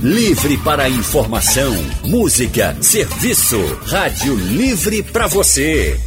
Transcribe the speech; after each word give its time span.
Livre 0.00 0.56
para 0.58 0.88
informação, 0.88 1.74
música, 2.04 2.76
serviço. 2.80 3.58
Rádio 3.84 4.36
Livre 4.36 5.02
para 5.02 5.26
você. 5.26 5.98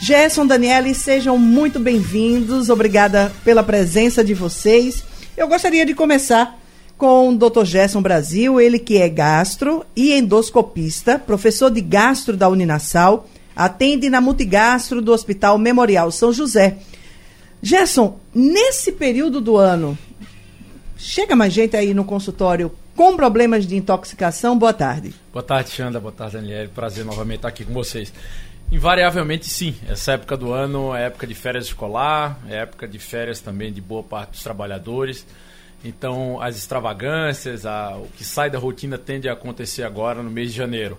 Gerson, 0.00 0.44
Daniele, 0.44 0.92
sejam 0.94 1.38
muito 1.38 1.78
bem-vindos. 1.78 2.68
Obrigada 2.68 3.32
pela 3.44 3.62
presença 3.62 4.24
de 4.24 4.34
vocês. 4.34 5.04
Eu 5.36 5.46
gostaria 5.46 5.86
de 5.86 5.94
começar 5.94 6.58
com 6.98 7.28
o 7.28 7.36
Dr. 7.36 7.62
Gerson 7.64 8.02
Brasil, 8.02 8.60
ele 8.60 8.80
que 8.80 8.98
é 8.98 9.08
gastro 9.08 9.86
e 9.94 10.12
endoscopista, 10.12 11.16
professor 11.18 11.70
de 11.70 11.80
gastro 11.80 12.36
da 12.36 12.48
Uninasal 12.48 13.28
Atende 13.54 14.08
na 14.08 14.20
Multigastro 14.20 15.02
do 15.02 15.12
Hospital 15.12 15.58
Memorial 15.58 16.10
São 16.10 16.32
José. 16.32 16.78
Gerson, 17.60 18.18
nesse 18.34 18.90
período 18.90 19.40
do 19.40 19.56
ano, 19.56 19.96
chega 21.02 21.34
mais 21.34 21.52
gente 21.52 21.76
aí 21.76 21.92
no 21.92 22.04
consultório 22.04 22.72
com 22.94 23.16
problemas 23.16 23.66
de 23.66 23.76
intoxicação? 23.76 24.56
Boa 24.56 24.72
tarde. 24.72 25.12
Boa 25.32 25.42
tarde, 25.42 25.70
Xanda. 25.70 25.98
Boa 25.98 26.12
tarde, 26.12 26.36
Daniel. 26.36 26.68
Prazer 26.68 27.04
novamente 27.04 27.36
estar 27.36 27.48
aqui 27.48 27.64
com 27.64 27.72
vocês. 27.72 28.12
Invariavelmente, 28.70 29.46
sim. 29.46 29.74
Essa 29.88 30.12
época 30.12 30.36
do 30.36 30.52
ano 30.52 30.94
é 30.94 31.06
época 31.06 31.26
de 31.26 31.34
férias 31.34 31.66
escolar, 31.66 32.38
é 32.48 32.56
época 32.56 32.86
de 32.86 32.98
férias 32.98 33.40
também 33.40 33.72
de 33.72 33.80
boa 33.80 34.02
parte 34.02 34.30
dos 34.30 34.42
trabalhadores. 34.42 35.26
Então, 35.84 36.40
as 36.40 36.56
extravagâncias, 36.56 37.66
a, 37.66 37.96
o 37.96 38.06
que 38.16 38.24
sai 38.24 38.48
da 38.48 38.58
rotina 38.58 38.96
tende 38.96 39.28
a 39.28 39.32
acontecer 39.32 39.82
agora 39.82 40.22
no 40.22 40.30
mês 40.30 40.52
de 40.52 40.56
janeiro. 40.56 40.96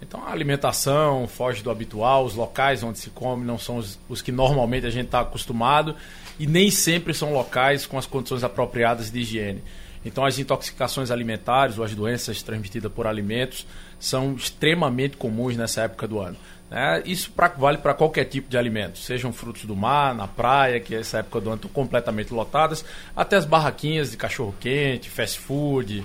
Então 0.00 0.22
a 0.26 0.30
alimentação 0.30 1.26
foge 1.26 1.62
do 1.62 1.70
habitual, 1.70 2.26
os 2.26 2.34
locais 2.34 2.82
onde 2.82 2.98
se 2.98 3.08
come 3.10 3.46
não 3.46 3.58
são 3.58 3.78
os, 3.78 3.98
os 4.08 4.20
que 4.20 4.30
normalmente 4.30 4.86
a 4.86 4.90
gente 4.90 5.06
está 5.06 5.20
acostumado 5.20 5.96
e 6.38 6.46
nem 6.46 6.70
sempre 6.70 7.14
são 7.14 7.32
locais 7.32 7.86
com 7.86 7.98
as 7.98 8.06
condições 8.06 8.44
apropriadas 8.44 9.10
de 9.10 9.20
higiene. 9.20 9.62
Então 10.04 10.24
as 10.24 10.38
intoxicações 10.38 11.10
alimentares 11.10 11.78
ou 11.78 11.84
as 11.84 11.94
doenças 11.94 12.42
transmitidas 12.42 12.92
por 12.92 13.06
alimentos 13.06 13.66
são 13.98 14.34
extremamente 14.34 15.16
comuns 15.16 15.56
nessa 15.56 15.82
época 15.82 16.06
do 16.06 16.20
ano. 16.20 16.36
Né? 16.70 17.02
Isso 17.04 17.30
pra, 17.30 17.48
vale 17.48 17.78
para 17.78 17.94
qualquer 17.94 18.24
tipo 18.24 18.48
de 18.48 18.56
alimento, 18.56 18.98
sejam 18.98 19.32
frutos 19.32 19.64
do 19.64 19.74
mar, 19.74 20.14
na 20.14 20.28
praia, 20.28 20.80
que 20.80 20.94
essa 20.94 21.18
época 21.18 21.40
do 21.40 21.48
ano 21.48 21.56
estão 21.56 21.70
completamente 21.70 22.32
lotadas, 22.32 22.84
até 23.14 23.36
as 23.36 23.44
barraquinhas 23.44 24.10
de 24.10 24.16
cachorro-quente, 24.16 25.10
fast 25.10 25.38
food, 25.40 26.04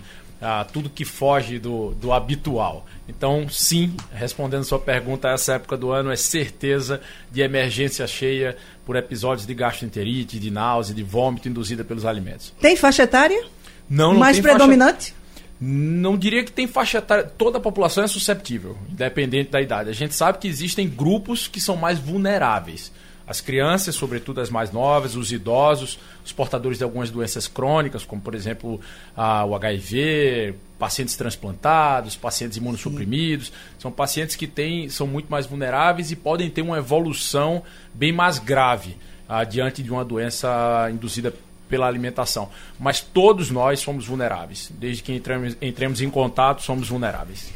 tudo 0.71 0.89
que 0.89 1.05
foge 1.05 1.59
do, 1.59 1.93
do 1.95 2.11
habitual. 2.11 2.85
Então, 3.07 3.47
sim, 3.47 3.95
respondendo 4.11 4.63
sua 4.63 4.79
pergunta, 4.79 5.29
essa 5.29 5.53
época 5.53 5.77
do 5.77 5.91
ano 5.91 6.11
é 6.11 6.15
certeza 6.15 7.01
de 7.31 7.41
emergência 7.41 8.07
cheia 8.07 8.57
por 8.85 8.95
episódios 8.95 9.45
de 9.45 9.53
gastroenterite, 9.53 10.39
de 10.39 10.49
náusea, 10.49 10.95
de 10.95 11.03
vômito 11.03 11.47
induzida 11.47 11.83
pelos 11.83 12.05
alimentos. 12.05 12.53
Tem 12.59 12.75
faixa 12.75 13.03
etária? 13.03 13.43
Não, 13.89 14.13
não 14.13 14.19
Mais 14.19 14.39
predominante? 14.39 15.11
Faixa... 15.11 15.21
Não 15.63 16.17
diria 16.17 16.43
que 16.43 16.51
tem 16.51 16.65
faixa 16.65 16.97
etária. 16.97 17.23
Toda 17.23 17.59
a 17.59 17.61
população 17.61 18.03
é 18.03 18.07
susceptível, 18.07 18.75
independente 18.89 19.51
da 19.51 19.61
idade. 19.61 19.91
A 19.91 19.93
gente 19.93 20.15
sabe 20.15 20.39
que 20.39 20.47
existem 20.47 20.89
grupos 20.89 21.47
que 21.47 21.61
são 21.61 21.75
mais 21.75 21.99
vulneráveis 21.99 22.91
as 23.27 23.39
crianças, 23.41 23.95
sobretudo 23.95 24.41
as 24.41 24.49
mais 24.49 24.71
novas, 24.71 25.15
os 25.15 25.31
idosos, 25.31 25.99
os 26.25 26.31
portadores 26.31 26.77
de 26.77 26.83
algumas 26.83 27.09
doenças 27.09 27.47
crônicas, 27.47 28.03
como 28.03 28.21
por 28.21 28.35
exemplo 28.35 28.79
a, 29.15 29.45
o 29.45 29.55
HIV, 29.55 30.55
pacientes 30.77 31.15
transplantados, 31.15 32.15
pacientes 32.15 32.57
imunossuprimidos, 32.57 33.47
Sim. 33.47 33.53
são 33.79 33.91
pacientes 33.91 34.35
que 34.35 34.47
têm, 34.47 34.89
são 34.89 35.07
muito 35.07 35.29
mais 35.29 35.45
vulneráveis 35.45 36.11
e 36.11 36.15
podem 36.15 36.49
ter 36.49 36.61
uma 36.61 36.77
evolução 36.77 37.63
bem 37.93 38.11
mais 38.11 38.39
grave 38.39 38.97
ah, 39.29 39.43
diante 39.43 39.81
de 39.81 39.91
uma 39.91 40.03
doença 40.03 40.89
induzida 40.91 41.33
pela 41.69 41.87
alimentação. 41.87 42.49
Mas 42.77 42.99
todos 42.99 43.49
nós 43.49 43.79
somos 43.79 44.05
vulneráveis. 44.05 44.69
Desde 44.77 45.01
que 45.01 45.13
entramos, 45.13 45.55
entremos 45.61 46.01
em 46.01 46.09
contato, 46.09 46.61
somos 46.61 46.89
vulneráveis. 46.89 47.49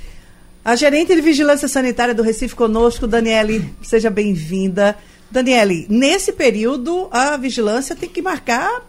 A 0.64 0.76
gerente 0.76 1.14
de 1.14 1.22
vigilância 1.22 1.68
sanitária 1.68 2.16
do 2.16 2.24
Recife 2.24 2.56
conosco, 2.56 3.06
Daniele, 3.06 3.72
seja 3.84 4.10
bem-vinda. 4.10 4.98
Daniele, 5.30 5.86
nesse 5.90 6.32
período 6.32 7.08
a 7.12 7.38
vigilância 7.38 7.96
tem 7.96 8.10
que 8.10 8.22
marcar 8.22 8.86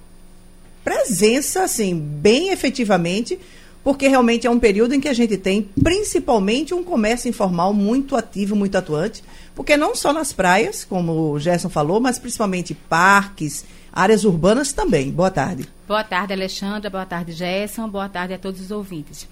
presença, 0.84 1.64
assim, 1.64 1.98
bem 1.98 2.50
efetivamente, 2.50 3.38
porque 3.82 4.06
realmente 4.06 4.46
é 4.46 4.50
um 4.50 4.58
período 4.58 4.94
em 4.94 5.00
que 5.00 5.08
a 5.08 5.12
gente 5.12 5.36
tem 5.36 5.68
principalmente 5.82 6.72
um 6.72 6.84
comércio 6.84 7.28
informal 7.28 7.72
muito 7.72 8.14
ativo, 8.14 8.54
muito 8.54 8.76
atuante, 8.76 9.22
porque 9.54 9.76
não 9.76 9.94
só 9.94 10.12
nas 10.12 10.32
praias, 10.32 10.84
como 10.84 11.32
o 11.32 11.40
Gerson 11.40 11.68
falou, 11.68 12.00
mas 12.00 12.18
principalmente 12.18 12.74
parques, 12.74 13.64
áreas 13.92 14.24
urbanas 14.24 14.72
também. 14.72 15.10
Boa 15.10 15.30
tarde. 15.30 15.68
Boa 15.88 16.04
tarde, 16.04 16.32
Alexandra. 16.32 16.90
Boa 16.90 17.06
tarde, 17.06 17.32
Gerson. 17.32 17.88
Boa 17.88 18.08
tarde 18.08 18.34
a 18.34 18.38
todos 18.38 18.60
os 18.60 18.70
ouvintes. 18.70 19.26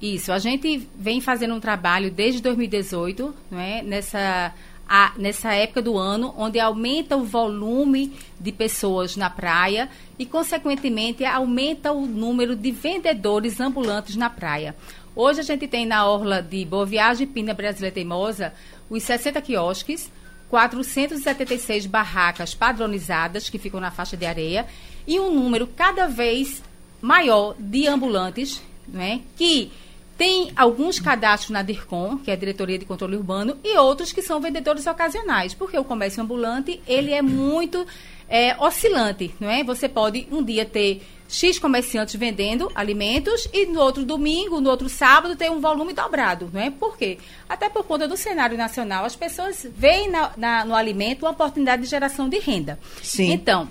Isso, 0.00 0.30
a 0.30 0.38
gente 0.38 0.88
vem 0.98 1.20
fazendo 1.20 1.54
um 1.54 1.60
trabalho 1.60 2.10
desde 2.10 2.40
2018, 2.40 3.34
não 3.50 3.58
é? 3.58 3.82
Nessa 3.82 4.52
a, 4.88 5.12
nessa 5.16 5.52
época 5.52 5.82
do 5.82 5.98
ano, 5.98 6.34
onde 6.36 6.58
aumenta 6.58 7.16
o 7.16 7.24
volume 7.24 8.12
de 8.40 8.50
pessoas 8.50 9.16
na 9.16 9.28
praia 9.28 9.88
e, 10.18 10.24
consequentemente, 10.24 11.24
aumenta 11.24 11.92
o 11.92 12.06
número 12.06 12.56
de 12.56 12.70
vendedores 12.70 13.60
ambulantes 13.60 14.16
na 14.16 14.30
praia. 14.30 14.74
Hoje 15.14 15.40
a 15.40 15.42
gente 15.42 15.68
tem 15.68 15.84
na 15.84 16.06
orla 16.06 16.40
de 16.40 16.64
Boa 16.64 16.86
Viagem 16.86 17.26
Pina 17.26 17.52
Brasileira 17.52 17.94
Teimosa 17.94 18.54
os 18.88 19.02
60 19.02 19.42
quiosques, 19.42 20.10
476 20.48 21.86
barracas 21.86 22.54
padronizadas 22.54 23.50
que 23.50 23.58
ficam 23.58 23.80
na 23.80 23.90
faixa 23.90 24.16
de 24.16 24.24
areia 24.24 24.66
e 25.06 25.20
um 25.20 25.34
número 25.34 25.66
cada 25.66 26.06
vez 26.06 26.62
maior 27.02 27.54
de 27.58 27.86
ambulantes 27.86 28.62
né, 28.86 29.20
que 29.36 29.70
tem 30.18 30.50
alguns 30.56 30.98
cadastros 30.98 31.50
na 31.50 31.62
DIRCOM, 31.62 32.18
que 32.18 32.28
é 32.28 32.34
a 32.34 32.36
Diretoria 32.36 32.76
de 32.76 32.84
Controle 32.84 33.16
Urbano, 33.16 33.56
e 33.62 33.78
outros 33.78 34.12
que 34.12 34.20
são 34.20 34.40
vendedores 34.40 34.84
ocasionais, 34.88 35.54
porque 35.54 35.78
o 35.78 35.84
comércio 35.84 36.20
ambulante, 36.20 36.82
ele 36.88 37.12
é 37.12 37.22
muito 37.22 37.86
é, 38.28 38.56
oscilante, 38.58 39.32
não 39.38 39.48
é? 39.48 39.62
Você 39.62 39.88
pode 39.88 40.26
um 40.32 40.42
dia 40.42 40.64
ter 40.64 41.02
X 41.28 41.58
comerciantes 41.60 42.16
vendendo 42.16 42.68
alimentos 42.74 43.48
e 43.52 43.66
no 43.66 43.78
outro 43.80 44.04
domingo, 44.04 44.60
no 44.60 44.70
outro 44.70 44.88
sábado, 44.88 45.36
ter 45.36 45.52
um 45.52 45.60
volume 45.60 45.92
dobrado, 45.92 46.50
não 46.52 46.60
é? 46.60 46.68
Por 46.68 46.96
quê? 46.96 47.18
Até 47.48 47.68
por 47.68 47.84
conta 47.84 48.08
do 48.08 48.16
cenário 48.16 48.58
nacional, 48.58 49.04
as 49.04 49.14
pessoas 49.14 49.64
veem 49.76 50.10
na, 50.10 50.32
na, 50.36 50.64
no 50.64 50.74
alimento 50.74 51.22
uma 51.22 51.30
oportunidade 51.30 51.82
de 51.82 51.88
geração 51.88 52.28
de 52.28 52.40
renda. 52.40 52.76
Sim. 53.04 53.30
Então, 53.30 53.68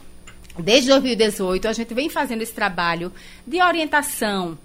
desde 0.57 0.87
2018, 0.91 1.67
a 1.67 1.73
gente 1.73 1.93
vem 1.93 2.07
fazendo 2.09 2.41
esse 2.41 2.53
trabalho 2.53 3.11
de 3.45 3.61
orientação, 3.61 4.57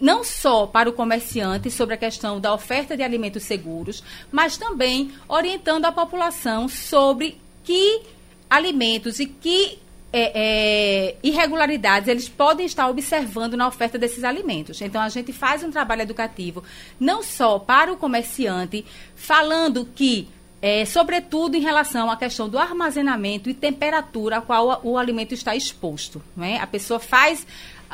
não 0.00 0.24
só 0.24 0.66
para 0.66 0.88
o 0.88 0.92
comerciante 0.92 1.70
sobre 1.70 1.94
a 1.94 1.98
questão 1.98 2.40
da 2.40 2.52
oferta 2.52 2.96
de 2.96 3.02
alimentos 3.02 3.44
seguros, 3.44 4.02
mas 4.30 4.56
também 4.56 5.12
orientando 5.28 5.84
a 5.84 5.92
população 5.92 6.68
sobre 6.68 7.40
que 7.62 8.02
alimentos 8.50 9.20
e 9.20 9.26
que 9.26 9.78
é, 10.12 10.32
é, 10.34 11.16
irregularidades 11.24 12.08
eles 12.08 12.28
podem 12.28 12.66
estar 12.66 12.88
observando 12.88 13.56
na 13.56 13.66
oferta 13.66 13.98
desses 13.98 14.22
alimentos. 14.22 14.80
Então, 14.80 15.02
a 15.02 15.08
gente 15.08 15.32
faz 15.32 15.64
um 15.64 15.72
trabalho 15.72 16.02
educativo 16.02 16.62
não 17.00 17.20
só 17.20 17.58
para 17.58 17.92
o 17.92 17.96
comerciante, 17.96 18.84
falando 19.16 19.84
que 19.84 20.28
é, 20.62 20.84
sobretudo 20.86 21.56
em 21.56 21.60
relação 21.60 22.10
à 22.10 22.16
questão 22.16 22.48
do 22.48 22.58
armazenamento 22.58 23.50
e 23.50 23.54
temperatura 23.54 24.38
a 24.38 24.40
qual 24.40 24.80
o, 24.82 24.96
alimento 24.96 25.34
está 25.34 25.54
exposto. 25.54 26.22
Não 26.34 26.44
é? 26.44 26.58
A 26.58 26.66
pessoa 26.66 26.98
faz 26.98 27.46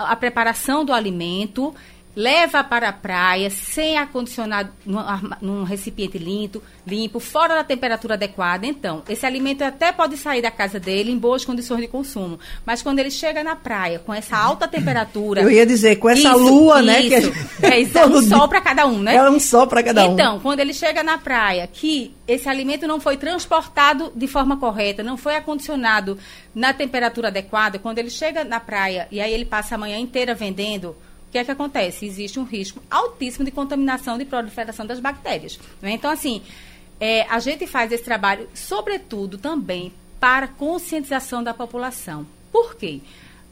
a, 0.04 0.16
preparação 0.16 0.84
do 0.84 0.92
alimento, 0.92 1.74
leva 2.14 2.64
para 2.64 2.88
a 2.88 2.92
praia 2.92 3.50
sem 3.50 3.96
acondicionado 3.96 4.70
num, 4.84 5.00
num 5.40 5.62
recipiente 5.62 6.18
limpo, 6.18 6.62
limpo, 6.86 7.20
fora 7.20 7.54
da 7.54 7.64
temperatura 7.64 8.14
adequada. 8.14 8.66
Então, 8.66 9.02
esse 9.08 9.24
alimento 9.24 9.62
até 9.62 9.92
pode 9.92 10.16
sair 10.16 10.42
da 10.42 10.50
casa 10.50 10.80
dele 10.80 11.10
em 11.10 11.18
boas 11.18 11.44
condições 11.44 11.80
de 11.80 11.88
consumo, 11.88 12.38
mas 12.64 12.82
quando 12.82 12.98
ele 12.98 13.10
chega 13.10 13.44
na 13.44 13.54
praia 13.54 13.98
com 13.98 14.12
essa 14.12 14.36
alta 14.36 14.66
temperatura, 14.66 15.42
eu 15.42 15.50
ia 15.50 15.64
dizer 15.64 15.96
com 15.96 16.08
essa 16.08 16.30
isso, 16.30 16.38
lua, 16.38 16.82
né, 16.82 17.02
isso, 17.02 17.32
que 17.60 17.66
é, 17.66 18.02
é 18.02 18.06
um 18.06 18.22
sol 18.26 18.48
para 18.48 18.60
cada 18.60 18.86
um, 18.86 18.98
né? 18.98 19.14
É 19.14 19.30
um 19.30 19.40
sol 19.40 19.66
para 19.66 19.82
cada 19.82 20.08
um. 20.08 20.14
Então, 20.14 20.40
quando 20.40 20.60
ele 20.60 20.74
chega 20.74 21.02
na 21.02 21.18
praia, 21.18 21.66
que 21.66 22.14
esse 22.26 22.48
alimento 22.48 22.86
não 22.86 23.00
foi 23.00 23.16
transportado 23.16 24.12
de 24.14 24.26
forma 24.26 24.56
correta, 24.56 25.02
não 25.02 25.16
foi 25.16 25.36
acondicionado 25.36 26.18
na 26.54 26.72
temperatura 26.72 27.28
adequada, 27.28 27.78
quando 27.78 27.98
ele 27.98 28.10
chega 28.10 28.44
na 28.44 28.58
praia 28.60 29.06
e 29.10 29.20
aí 29.20 29.32
ele 29.32 29.44
passa 29.44 29.74
a 29.74 29.78
manhã 29.78 29.98
inteira 29.98 30.34
vendendo 30.34 30.96
o 31.30 31.32
que 31.32 31.38
é 31.38 31.44
que 31.44 31.50
acontece? 31.52 32.04
Existe 32.04 32.40
um 32.40 32.42
risco 32.42 32.82
altíssimo 32.90 33.44
de 33.44 33.52
contaminação 33.52 34.18
de 34.18 34.24
proliferação 34.24 34.84
das 34.84 34.98
bactérias. 34.98 35.60
Né? 35.80 35.92
Então, 35.92 36.10
assim, 36.10 36.42
é, 36.98 37.22
a 37.30 37.38
gente 37.38 37.68
faz 37.68 37.92
esse 37.92 38.02
trabalho, 38.02 38.48
sobretudo, 38.52 39.38
também 39.38 39.92
para 40.18 40.48
conscientização 40.48 41.40
da 41.40 41.54
população. 41.54 42.26
Por 42.50 42.74
quê? 42.74 43.00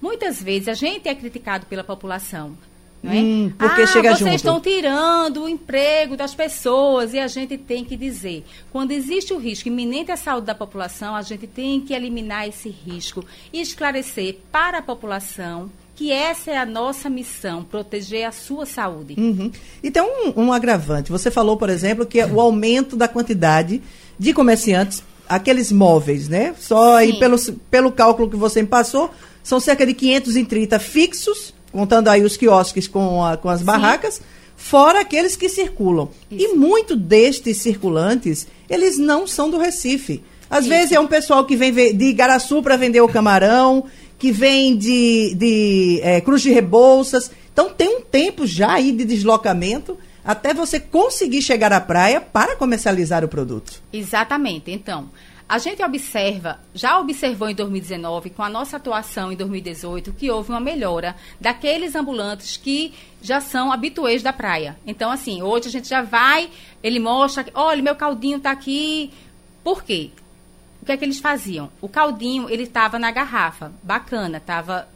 Muitas 0.02 0.42
vezes 0.42 0.66
a 0.66 0.74
gente 0.74 1.08
é 1.08 1.14
criticado 1.14 1.66
pela 1.66 1.84
população. 1.84 2.58
Não 3.00 3.12
é? 3.12 3.14
Hum, 3.14 3.52
porque 3.56 3.82
ah, 3.82 3.86
chega 3.86 4.08
vocês 4.08 4.18
junto. 4.18 4.34
estão 4.34 4.60
tirando 4.60 5.44
o 5.44 5.48
emprego 5.48 6.16
das 6.16 6.34
pessoas 6.34 7.14
e 7.14 7.20
a 7.20 7.28
gente 7.28 7.56
tem 7.56 7.84
que 7.84 7.96
dizer, 7.96 8.44
quando 8.72 8.90
existe 8.90 9.32
o 9.32 9.38
risco 9.38 9.68
iminente 9.68 10.10
à 10.10 10.16
saúde 10.16 10.48
da 10.48 10.54
população, 10.54 11.14
a 11.14 11.22
gente 11.22 11.46
tem 11.46 11.80
que 11.80 11.94
eliminar 11.94 12.48
esse 12.48 12.68
risco 12.68 13.24
e 13.52 13.60
esclarecer 13.60 14.38
para 14.50 14.78
a 14.78 14.82
população 14.82 15.70
que 15.98 16.12
essa 16.12 16.52
é 16.52 16.56
a 16.56 16.64
nossa 16.64 17.10
missão, 17.10 17.64
proteger 17.64 18.24
a 18.24 18.30
sua 18.30 18.64
saúde. 18.64 19.16
Uhum. 19.18 19.50
E 19.82 19.90
tem 19.90 20.00
um, 20.00 20.44
um 20.44 20.52
agravante. 20.52 21.10
Você 21.10 21.28
falou, 21.28 21.56
por 21.56 21.68
exemplo, 21.68 22.06
que 22.06 22.20
é 22.20 22.26
o 22.26 22.40
aumento 22.40 22.94
da 22.94 23.08
quantidade 23.08 23.82
de 24.16 24.32
comerciantes, 24.32 25.02
aqueles 25.28 25.72
móveis, 25.72 26.28
né? 26.28 26.54
Só 26.56 26.98
aí 26.98 27.18
pelo, 27.18 27.36
pelo 27.68 27.90
cálculo 27.90 28.30
que 28.30 28.36
você 28.36 28.62
me 28.62 28.68
passou, 28.68 29.10
são 29.42 29.58
cerca 29.58 29.84
de 29.84 29.92
530 29.92 30.78
fixos, 30.78 31.52
contando 31.72 32.06
aí 32.06 32.22
os 32.22 32.36
quiosques 32.36 32.86
com, 32.86 33.24
a, 33.24 33.36
com 33.36 33.48
as 33.48 33.60
barracas. 33.60 34.14
Sim 34.14 34.22
fora 34.58 35.00
aqueles 35.00 35.36
que 35.36 35.48
circulam. 35.48 36.10
Isso. 36.28 36.52
E 36.52 36.56
muito 36.56 36.96
destes 36.96 37.58
circulantes, 37.58 38.48
eles 38.68 38.98
não 38.98 39.24
são 39.24 39.48
do 39.48 39.56
Recife. 39.56 40.20
Às 40.50 40.62
Isso. 40.64 40.68
vezes 40.68 40.92
é 40.92 40.98
um 40.98 41.06
pessoal 41.06 41.44
que 41.44 41.54
vem 41.54 41.72
de 41.72 42.04
Igaraçu 42.06 42.60
para 42.60 42.76
vender 42.76 43.00
o 43.00 43.08
camarão, 43.08 43.84
que 44.18 44.32
vem 44.32 44.76
de, 44.76 45.34
de 45.36 46.00
é, 46.02 46.20
Cruz 46.20 46.42
de 46.42 46.50
Rebouças. 46.50 47.30
Então 47.52 47.70
tem 47.70 47.98
um 47.98 48.00
tempo 48.00 48.46
já 48.46 48.72
aí 48.72 48.92
de 48.92 49.04
deslocamento 49.04 49.96
até 50.24 50.52
você 50.52 50.78
conseguir 50.78 51.40
chegar 51.40 51.72
à 51.72 51.80
praia 51.80 52.20
para 52.20 52.56
comercializar 52.56 53.24
o 53.24 53.28
produto. 53.28 53.80
Exatamente. 53.92 54.70
Então, 54.70 55.08
a 55.48 55.56
gente 55.56 55.82
observa, 55.82 56.60
já 56.74 57.00
observou 57.00 57.48
em 57.48 57.54
2019, 57.54 58.28
com 58.28 58.42
a 58.42 58.50
nossa 58.50 58.76
atuação 58.76 59.32
em 59.32 59.36
2018, 59.36 60.12
que 60.12 60.30
houve 60.30 60.50
uma 60.50 60.60
melhora 60.60 61.16
daqueles 61.40 61.94
ambulantes 61.94 62.58
que 62.58 62.92
já 63.22 63.40
são 63.40 63.72
habituês 63.72 64.22
da 64.22 64.30
praia. 64.30 64.78
Então, 64.86 65.10
assim, 65.10 65.40
hoje 65.40 65.68
a 65.68 65.70
gente 65.70 65.88
já 65.88 66.02
vai, 66.02 66.50
ele 66.82 66.98
mostra, 66.98 67.46
olha, 67.54 67.82
meu 67.82 67.96
caldinho 67.96 68.36
está 68.36 68.50
aqui. 68.50 69.10
Por 69.64 69.82
quê? 69.82 70.10
Que 70.88 70.92
é 70.92 70.96
que 70.96 71.04
eles 71.04 71.20
faziam? 71.20 71.68
O 71.82 71.88
caldinho, 71.88 72.48
ele 72.48 72.62
estava 72.62 72.98
na 72.98 73.10
garrafa, 73.10 73.70
bacana, 73.82 74.40
tava, 74.40 74.88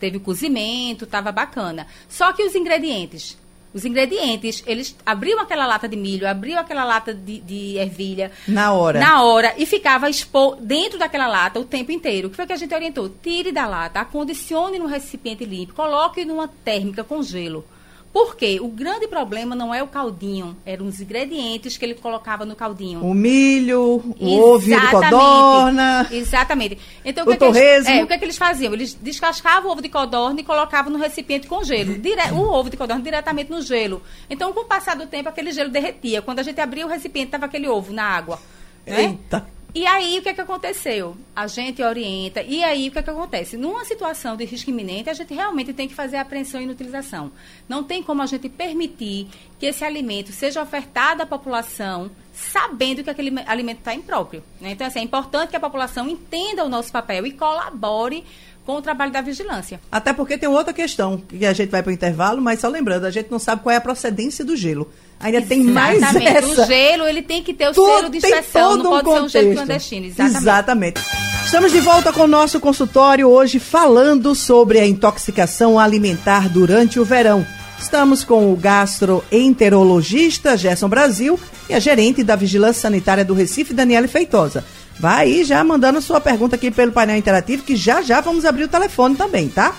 teve 0.00 0.16
o 0.16 0.20
cozimento, 0.20 1.04
estava 1.04 1.30
bacana. 1.30 1.86
Só 2.08 2.32
que 2.32 2.42
os 2.42 2.54
ingredientes, 2.54 3.36
os 3.74 3.84
ingredientes, 3.84 4.64
eles 4.66 4.96
abriam 5.04 5.38
aquela 5.38 5.66
lata 5.66 5.86
de 5.86 5.96
milho, 5.96 6.26
abriam 6.26 6.58
aquela 6.58 6.82
lata 6.82 7.12
de, 7.12 7.40
de 7.40 7.76
ervilha. 7.76 8.32
Na 8.48 8.72
hora. 8.72 8.98
Na 8.98 9.22
hora. 9.22 9.54
E 9.58 9.66
ficava 9.66 10.08
expor 10.08 10.56
dentro 10.56 10.98
daquela 10.98 11.26
lata 11.26 11.60
o 11.60 11.64
tempo 11.64 11.92
inteiro. 11.92 12.28
O 12.28 12.30
que 12.30 12.36
foi 12.36 12.46
que 12.46 12.54
a 12.54 12.56
gente 12.56 12.74
orientou? 12.74 13.10
Tire 13.10 13.52
da 13.52 13.66
lata, 13.66 14.00
acondicione 14.00 14.78
no 14.78 14.86
recipiente 14.86 15.44
limpo, 15.44 15.74
coloque 15.74 16.24
numa 16.24 16.48
térmica 16.48 17.04
com 17.04 17.22
gelo. 17.22 17.66
Porque 18.14 18.60
o 18.60 18.68
grande 18.68 19.08
problema 19.08 19.56
não 19.56 19.74
é 19.74 19.82
o 19.82 19.88
caldinho, 19.88 20.56
eram 20.64 20.86
os 20.86 21.00
ingredientes 21.00 21.76
que 21.76 21.84
ele 21.84 21.94
colocava 21.94 22.44
no 22.44 22.54
caldinho. 22.54 23.04
O 23.04 23.12
milho, 23.12 24.14
o 24.20 24.38
ovo 24.38 24.64
de 24.64 24.88
codorna. 24.88 26.06
Exatamente. 26.12 26.78
Então, 27.04 27.26
o, 27.26 27.32
o, 27.32 27.36
que, 27.36 27.44
é 27.44 27.50
que 27.50 27.58
eles, 27.58 27.86
é, 27.88 28.04
o 28.04 28.06
que, 28.06 28.12
é 28.12 28.18
que 28.18 28.24
eles 28.24 28.38
faziam? 28.38 28.72
Eles 28.72 28.94
descascavam 28.94 29.68
o 29.68 29.72
ovo 29.72 29.82
de 29.82 29.88
codorna 29.88 30.40
e 30.40 30.44
colocavam 30.44 30.92
no 30.92 30.98
recipiente 31.00 31.48
com 31.48 31.64
gelo. 31.64 31.98
Dire, 31.98 32.30
o 32.32 32.38
ovo 32.38 32.70
de 32.70 32.76
codorna 32.76 33.02
diretamente 33.02 33.50
no 33.50 33.60
gelo. 33.60 34.00
Então, 34.30 34.52
com 34.52 34.60
o 34.60 34.64
passar 34.64 34.94
do 34.94 35.08
tempo, 35.08 35.28
aquele 35.28 35.50
gelo 35.50 35.70
derretia. 35.70 36.22
Quando 36.22 36.38
a 36.38 36.44
gente 36.44 36.60
abria 36.60 36.86
o 36.86 36.88
recipiente, 36.88 37.26
estava 37.26 37.46
aquele 37.46 37.66
ovo 37.66 37.92
na 37.92 38.04
água. 38.04 38.38
Né? 38.86 39.06
Eita! 39.06 39.44
E 39.74 39.84
aí, 39.88 40.20
o 40.20 40.22
que 40.22 40.28
é 40.28 40.34
que 40.34 40.40
aconteceu? 40.40 41.16
A 41.34 41.48
gente 41.48 41.82
orienta. 41.82 42.40
E 42.42 42.62
aí, 42.62 42.88
o 42.88 42.92
que 42.92 42.98
é 43.00 43.02
que 43.02 43.10
acontece? 43.10 43.56
Numa 43.56 43.84
situação 43.84 44.36
de 44.36 44.44
risco 44.44 44.70
iminente, 44.70 45.10
a 45.10 45.14
gente 45.14 45.34
realmente 45.34 45.72
tem 45.72 45.88
que 45.88 45.94
fazer 45.94 46.16
a 46.16 46.20
apreensão 46.20 46.60
e 46.60 46.64
inutilização. 46.64 47.32
Não 47.68 47.82
tem 47.82 48.00
como 48.00 48.22
a 48.22 48.26
gente 48.26 48.48
permitir 48.48 49.26
que 49.58 49.66
esse 49.66 49.84
alimento 49.84 50.30
seja 50.30 50.62
ofertado 50.62 51.24
à 51.24 51.26
população 51.26 52.08
sabendo 52.32 53.02
que 53.02 53.10
aquele 53.10 53.32
alimento 53.46 53.78
está 53.78 53.92
impróprio. 53.92 54.44
Né? 54.60 54.70
Então, 54.70 54.86
assim, 54.86 55.00
é 55.00 55.02
importante 55.02 55.50
que 55.50 55.56
a 55.56 55.60
população 55.60 56.08
entenda 56.08 56.64
o 56.64 56.68
nosso 56.68 56.92
papel 56.92 57.26
e 57.26 57.32
colabore 57.32 58.24
com 58.64 58.76
o 58.76 58.82
trabalho 58.82 59.12
da 59.12 59.20
vigilância. 59.20 59.80
Até 59.92 60.12
porque 60.12 60.38
tem 60.38 60.48
outra 60.48 60.72
questão, 60.72 61.22
que 61.28 61.44
a 61.44 61.52
gente 61.52 61.70
vai 61.70 61.82
para 61.82 61.90
o 61.90 61.92
intervalo, 61.92 62.40
mas 62.40 62.60
só 62.60 62.68
lembrando, 62.68 63.04
a 63.04 63.10
gente 63.10 63.30
não 63.30 63.38
sabe 63.38 63.62
qual 63.62 63.72
é 63.72 63.76
a 63.76 63.80
procedência 63.80 64.44
do 64.44 64.56
gelo. 64.56 64.90
Ainda 65.20 65.38
exatamente. 65.38 65.64
tem 65.64 65.72
mais 65.72 66.02
essa. 66.02 66.62
O 66.62 66.66
gelo, 66.66 67.06
ele 67.06 67.22
tem 67.22 67.42
que 67.42 67.54
ter 67.54 67.68
o 67.68 67.74
selo 67.74 68.08
de 68.08 68.18
inspeção, 68.18 68.76
não 68.76 69.02
pode 69.02 69.08
um 69.08 69.12
ser 69.12 69.22
um 69.22 69.28
gelo 69.28 69.54
clandestino. 69.54 70.06
Exatamente. 70.06 70.36
exatamente. 70.36 71.00
Estamos 71.44 71.72
de 71.72 71.80
volta 71.80 72.12
com 72.12 72.22
o 72.22 72.26
nosso 72.26 72.58
consultório 72.58 73.28
hoje 73.28 73.58
falando 73.58 74.34
sobre 74.34 74.80
a 74.80 74.86
intoxicação 74.86 75.78
alimentar 75.78 76.48
durante 76.48 76.98
o 76.98 77.04
verão. 77.04 77.46
Estamos 77.78 78.24
com 78.24 78.52
o 78.52 78.56
gastroenterologista 78.56 80.56
Gerson 80.56 80.88
Brasil 80.88 81.38
e 81.68 81.74
a 81.74 81.78
gerente 81.78 82.24
da 82.24 82.34
Vigilância 82.34 82.82
Sanitária 82.82 83.24
do 83.24 83.34
Recife, 83.34 83.74
Daniela 83.74 84.08
Feitosa. 84.08 84.64
Vai 84.98 85.24
aí 85.24 85.44
já 85.44 85.62
mandando 85.64 86.00
sua 86.00 86.20
pergunta 86.20 86.56
aqui 86.56 86.70
pelo 86.70 86.92
painel 86.92 87.16
interativo, 87.16 87.64
que 87.64 87.76
já 87.76 88.00
já 88.00 88.20
vamos 88.20 88.44
abrir 88.44 88.64
o 88.64 88.68
telefone 88.68 89.16
também, 89.16 89.48
tá? 89.48 89.76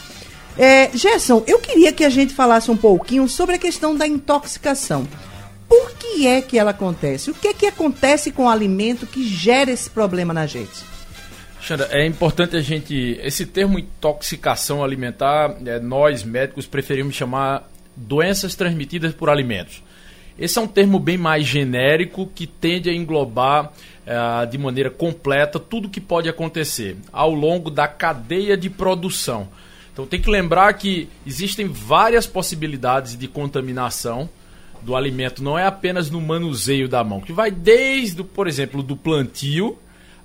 É, 0.57 0.89
Gerson, 0.93 1.43
eu 1.47 1.59
queria 1.59 1.91
que 1.91 2.03
a 2.03 2.09
gente 2.09 2.33
falasse 2.33 2.71
um 2.71 2.77
pouquinho 2.77 3.27
sobre 3.27 3.55
a 3.55 3.59
questão 3.59 3.95
da 3.95 4.07
intoxicação. 4.07 5.07
Por 5.67 5.91
que 5.97 6.27
é 6.27 6.41
que 6.41 6.57
ela 6.57 6.71
acontece? 6.71 7.31
O 7.31 7.33
que 7.33 7.47
é 7.47 7.53
que 7.53 7.65
acontece 7.65 8.31
com 8.31 8.45
o 8.45 8.49
alimento 8.49 9.05
que 9.07 9.27
gera 9.27 9.71
esse 9.71 9.89
problema 9.89 10.33
na 10.33 10.45
gente? 10.45 10.95
Xanda, 11.59 11.87
é 11.91 12.05
importante 12.05 12.55
a 12.55 12.61
gente. 12.61 13.19
Esse 13.21 13.45
termo 13.45 13.79
intoxicação 13.79 14.83
alimentar, 14.83 15.55
é, 15.65 15.79
nós 15.79 16.23
médicos 16.23 16.67
preferimos 16.67 17.15
chamar 17.15 17.67
doenças 17.95 18.55
transmitidas 18.55 19.13
por 19.13 19.29
alimentos. 19.29 19.81
Esse 20.37 20.59
é 20.59 20.61
um 20.61 20.67
termo 20.67 20.99
bem 20.99 21.17
mais 21.17 21.45
genérico 21.45 22.29
que 22.35 22.45
tende 22.45 22.89
a 22.89 22.93
englobar 22.93 23.71
é, 24.05 24.45
de 24.45 24.57
maneira 24.57 24.89
completa 24.89 25.59
tudo 25.59 25.89
que 25.89 25.99
pode 25.99 26.29
acontecer 26.29 26.95
ao 27.11 27.33
longo 27.33 27.69
da 27.69 27.87
cadeia 27.87 28.55
de 28.55 28.69
produção. 28.69 29.47
Então 29.91 30.05
tem 30.05 30.21
que 30.21 30.29
lembrar 30.29 30.73
que 30.73 31.09
existem 31.25 31.67
várias 31.67 32.27
possibilidades 32.27 33.17
de 33.17 33.27
contaminação 33.27 34.29
do 34.81 34.95
alimento, 34.95 35.43
não 35.43 35.57
é 35.57 35.65
apenas 35.65 36.11
no 36.11 36.21
manuseio 36.21 36.87
da 36.87 37.03
mão, 37.03 37.19
que 37.19 37.33
vai 37.33 37.49
desde, 37.49 38.23
por 38.23 38.47
exemplo, 38.47 38.83
do 38.83 38.95
plantio 38.95 39.77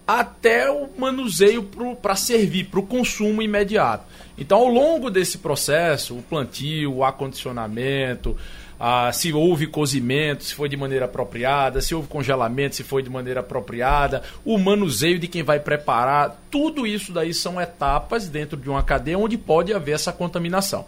até 0.06 0.70
o 0.70 0.88
manuseio 0.99 1.62
para 2.02 2.16
servir, 2.16 2.64
para 2.64 2.80
o 2.80 2.87
consumo 2.87 3.40
imediato. 3.40 4.04
Então, 4.37 4.58
ao 4.58 4.68
longo 4.68 5.08
desse 5.08 5.38
processo, 5.38 6.16
o 6.16 6.22
plantio, 6.22 6.94
o 6.96 7.04
acondicionamento, 7.04 8.37
ah, 8.82 9.12
se 9.12 9.30
houve 9.30 9.66
cozimento, 9.66 10.42
se 10.42 10.54
foi 10.54 10.66
de 10.66 10.76
maneira 10.76 11.04
apropriada, 11.04 11.82
se 11.82 11.94
houve 11.94 12.08
congelamento, 12.08 12.76
se 12.76 12.82
foi 12.82 13.02
de 13.02 13.10
maneira 13.10 13.40
apropriada, 13.40 14.22
o 14.42 14.56
manuseio 14.56 15.18
de 15.18 15.28
quem 15.28 15.42
vai 15.42 15.60
preparar, 15.60 16.40
tudo 16.50 16.87
isso 16.87 17.12
daí 17.12 17.34
são 17.34 17.60
etapas 17.60 18.26
dentro 18.26 18.56
de 18.56 18.70
uma 18.70 18.82
cadeia 18.82 19.18
onde 19.18 19.37
pode 19.37 19.75
haver 19.75 19.92
essa 19.92 20.14
contaminação. 20.14 20.87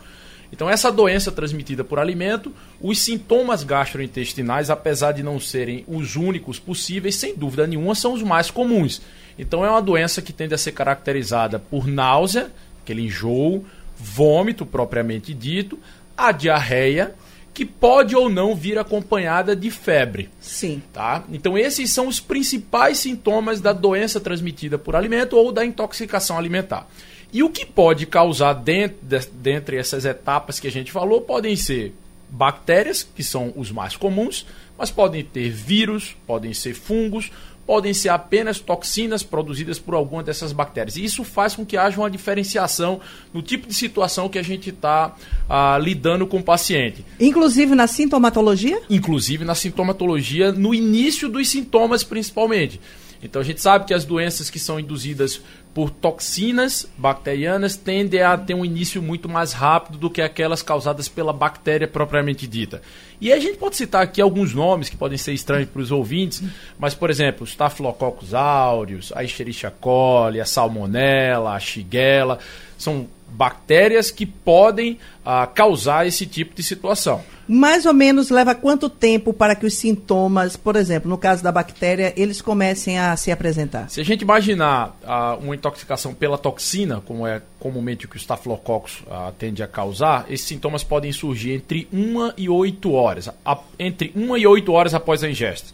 Então, 0.51 0.69
essa 0.69 0.91
doença 0.91 1.31
transmitida 1.31 1.85
por 1.85 1.99
alimento, 1.99 2.53
os 2.81 2.99
sintomas 2.99 3.63
gastrointestinais, 3.63 4.71
apesar 4.71 5.13
de 5.13 5.23
não 5.23 5.39
serem 5.39 5.85
os 5.87 6.17
únicos 6.17 6.59
possíveis, 6.59 7.17
sem 7.17 7.35
dúvida 7.35 7.67
nenhuma, 7.67 7.95
são 7.95 8.15
os 8.15 8.23
mais 8.23 8.51
comuns. 8.51 9.03
Então, 9.39 9.65
é 9.65 9.71
uma 9.71 9.83
doença 9.83 10.23
que 10.23 10.33
tende 10.33 10.55
a 10.55 10.59
ser 10.59 10.73
caracterizada 10.73 11.59
por 11.59 11.87
náusea, 11.87 12.51
aquele 12.83 13.03
enjoo, 13.03 13.65
vômito 13.99 14.65
propriamente 14.65 15.33
dito, 15.33 15.79
a 16.17 16.33
diarreia, 16.33 17.15
que 17.55 17.65
pode 17.65 18.17
ou 18.17 18.29
não 18.29 18.55
vir 18.55 18.79
acompanhada 18.79 19.55
de 19.55 19.71
febre. 19.71 20.31
Sim. 20.41 20.83
Tá? 20.93 21.25
Então 21.33 21.57
esses 21.57 21.91
são 21.91 22.09
os 22.09 22.21
principais 22.21 22.99
sintomas 22.99 23.61
da 23.61 23.73
doença 23.73 24.21
transmitida 24.21 24.79
por 24.79 24.97
alimento 24.97 25.37
ou 25.37 25.53
da 25.53 25.65
intoxicação 25.65 26.39
alimentar. 26.39 26.89
E 27.33 27.43
o 27.43 27.51
que 27.51 27.65
pode 27.65 28.07
causar 28.07 28.53
dentro 28.53 28.99
de, 29.03 29.21
dentre 29.33 29.77
essas 29.77 30.05
etapas 30.05 30.61
que 30.61 30.69
a 30.69 30.71
gente 30.71 30.93
falou 30.93 31.21
podem 31.21 31.57
ser 31.57 31.95
bactérias, 32.29 33.03
que 33.15 33.23
são 33.23 33.53
os 33.57 33.71
mais 33.71 33.97
comuns, 33.97 34.47
mas 34.77 34.91
podem 34.91 35.23
ter 35.23 35.51
vírus, 35.51 36.17
podem 36.27 36.53
ser 36.55 36.75
fungos, 36.75 37.31
podem 37.67 37.95
ser 37.95 38.09
apenas 38.09 38.59
toxinas 38.59 39.23
produzidas 39.23 39.79
por 39.79 39.95
alguma 39.95 40.23
dessas 40.23 40.53
bactérias. 40.53 40.97
E 40.97 41.05
isso 41.05 41.25
faz 41.25 41.55
com 41.55 41.65
que 41.65 41.77
haja 41.77 41.99
uma 41.99 42.11
diferenciação 42.11 43.01
no 43.33 43.43
tipo 43.43 43.67
de 43.67 43.75
situação 43.75 44.29
que 44.29 44.39
a 44.39 44.43
gente 44.43 44.71
está 44.71 45.15
ah, 45.49 45.79
lidando 45.81 46.27
com 46.27 46.39
o 46.39 46.43
paciente. 46.43 47.05
Inclusive 47.21 47.75
na 47.75 47.87
sintomatologia? 47.87 48.81
Inclusive 48.91 49.45
na 49.45 49.55
sintomatologia, 49.55 50.53
no 50.53 50.75
início 50.75 51.29
dos 51.29 51.49
sintomas, 51.49 52.03
principalmente. 52.03 52.81
Então 53.23 53.41
a 53.41 53.45
gente 53.45 53.61
sabe 53.61 53.85
que 53.85 53.95
as 53.95 54.05
doenças 54.05 54.51
que 54.51 54.59
são 54.59 54.81
induzidas 54.81 55.41
por 55.73 55.91
toxinas 55.91 56.87
bacterianas 56.99 57.77
tendem 57.77 58.21
a 58.21 58.37
ter 58.37 58.55
um 58.55 58.65
início 58.65 59.01
muito 59.01 59.29
mais 59.29 59.53
rápido 59.53 59.97
do 59.97 60.11
que 60.11 60.21
aquelas 60.21 60.63
causadas 60.63 61.09
pela 61.09 61.33
bactéria 61.33 61.89
propriamente 61.89 62.47
dita. 62.47 62.83
E 63.21 63.33
a 63.33 63.39
gente 63.39 63.57
pode 63.57 63.77
citar 63.77 64.03
aqui 64.03 64.21
alguns 64.21 64.53
nomes 64.53 64.89
que 64.89 64.97
podem 64.97 65.17
ser 65.17 65.33
estranhos 65.33 65.69
para 65.69 65.81
os 65.81 65.91
ouvintes, 65.91 66.43
mas 66.79 66.95
por 66.95 67.09
exemplo, 67.09 67.47
Staphylococcus 67.47 68.35
aureus, 68.35 69.13
a 69.15 69.25
Escherichia 69.25 69.71
coli, 69.71 70.41
a 70.41 70.45
Salmonella, 70.45 71.55
a 71.55 71.61
Shigella, 71.61 72.39
são 72.77 73.07
bactérias 73.33 74.11
que 74.11 74.27
podem 74.27 74.99
ah, 75.25 75.47
causar 75.47 76.07
esse 76.07 76.27
tipo 76.27 76.55
de 76.55 76.63
situação. 76.63 77.23
Mais 77.49 77.87
ou 77.87 77.93
menos 77.93 78.31
leva 78.31 78.55
quanto 78.55 78.89
tempo 78.89 79.33
para 79.33 79.55
que 79.55 79.67
os 79.67 79.75
sintomas, 79.75 80.57
por 80.57 80.77
exemplo, 80.77 81.11
no 81.11 81.19
caso 81.19 81.43
da 81.43 81.51
bactéria, 81.51 82.13
eles 82.17 82.41
comecem 82.41 82.99
a 82.99 83.17
se 83.17 83.33
apresentar? 83.33 83.91
Se 83.91 84.01
a 84.01 84.05
gente 84.05 84.23
imaginar 84.23 84.97
ah, 85.05 85.37
uma 85.41 85.55
intoxicação 85.55 86.15
pela 86.15 86.39
toxina, 86.39 87.03
como 87.05 87.27
é 87.27 87.43
comumente 87.59 88.07
o 88.07 88.09
que 88.09 88.17
o 88.17 88.19
Staphylococcus 88.19 89.03
ah, 89.11 89.33
tende 89.39 89.63
a 89.63 89.67
causar, 89.67 90.27
esses 90.29 90.47
sintomas 90.47 90.85
podem 90.85 91.13
surgir 91.13 91.53
entre 91.53 91.89
1 91.93 92.33
e 92.37 92.49
8 92.49 92.93
horas, 92.93 93.29
a, 93.45 93.59
entre 93.79 94.13
1 94.15 94.37
e 94.37 94.47
8 94.47 94.73
horas 94.73 94.95
após 94.95 95.25
a 95.25 95.29
ingesta 95.29 95.69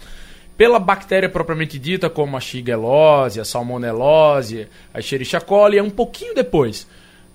pela 0.59 0.81
bactéria 0.81 1.29
propriamente 1.29 1.79
dita, 1.79 2.11
como 2.11 2.37
a 2.37 2.41
Shigellose, 2.41 3.39
a 3.39 3.45
Salmonellose, 3.45 4.67
a 4.93 4.99
Escherichia 4.99 5.41
coli, 5.41 5.79
é 5.79 5.83
um 5.83 5.89
pouquinho 5.89 6.35
depois. 6.35 6.85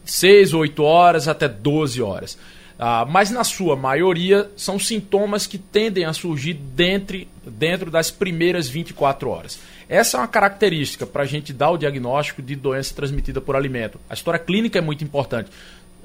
6 0.05 0.53
ou 0.53 0.61
8 0.61 0.83
horas 0.83 1.27
até 1.27 1.47
12 1.47 2.01
horas. 2.01 2.37
Ah, 2.77 3.05
mas 3.07 3.29
na 3.29 3.43
sua 3.43 3.75
maioria 3.75 4.49
são 4.57 4.79
sintomas 4.79 5.45
que 5.45 5.57
tendem 5.57 6.05
a 6.05 6.13
surgir 6.13 6.53
dentro, 6.53 7.25
dentro 7.45 7.91
das 7.91 8.11
primeiras 8.11 8.67
24 8.67 9.29
horas. 9.29 9.59
Essa 9.87 10.17
é 10.17 10.19
uma 10.19 10.27
característica 10.27 11.05
para 11.05 11.23
a 11.23 11.25
gente 11.25 11.53
dar 11.53 11.69
o 11.69 11.77
diagnóstico 11.77 12.41
de 12.41 12.55
doença 12.55 12.93
transmitida 12.95 13.39
por 13.39 13.55
alimento. 13.55 13.99
A 14.09 14.13
história 14.13 14.39
clínica 14.39 14.79
é 14.79 14.81
muito 14.81 15.03
importante. 15.03 15.49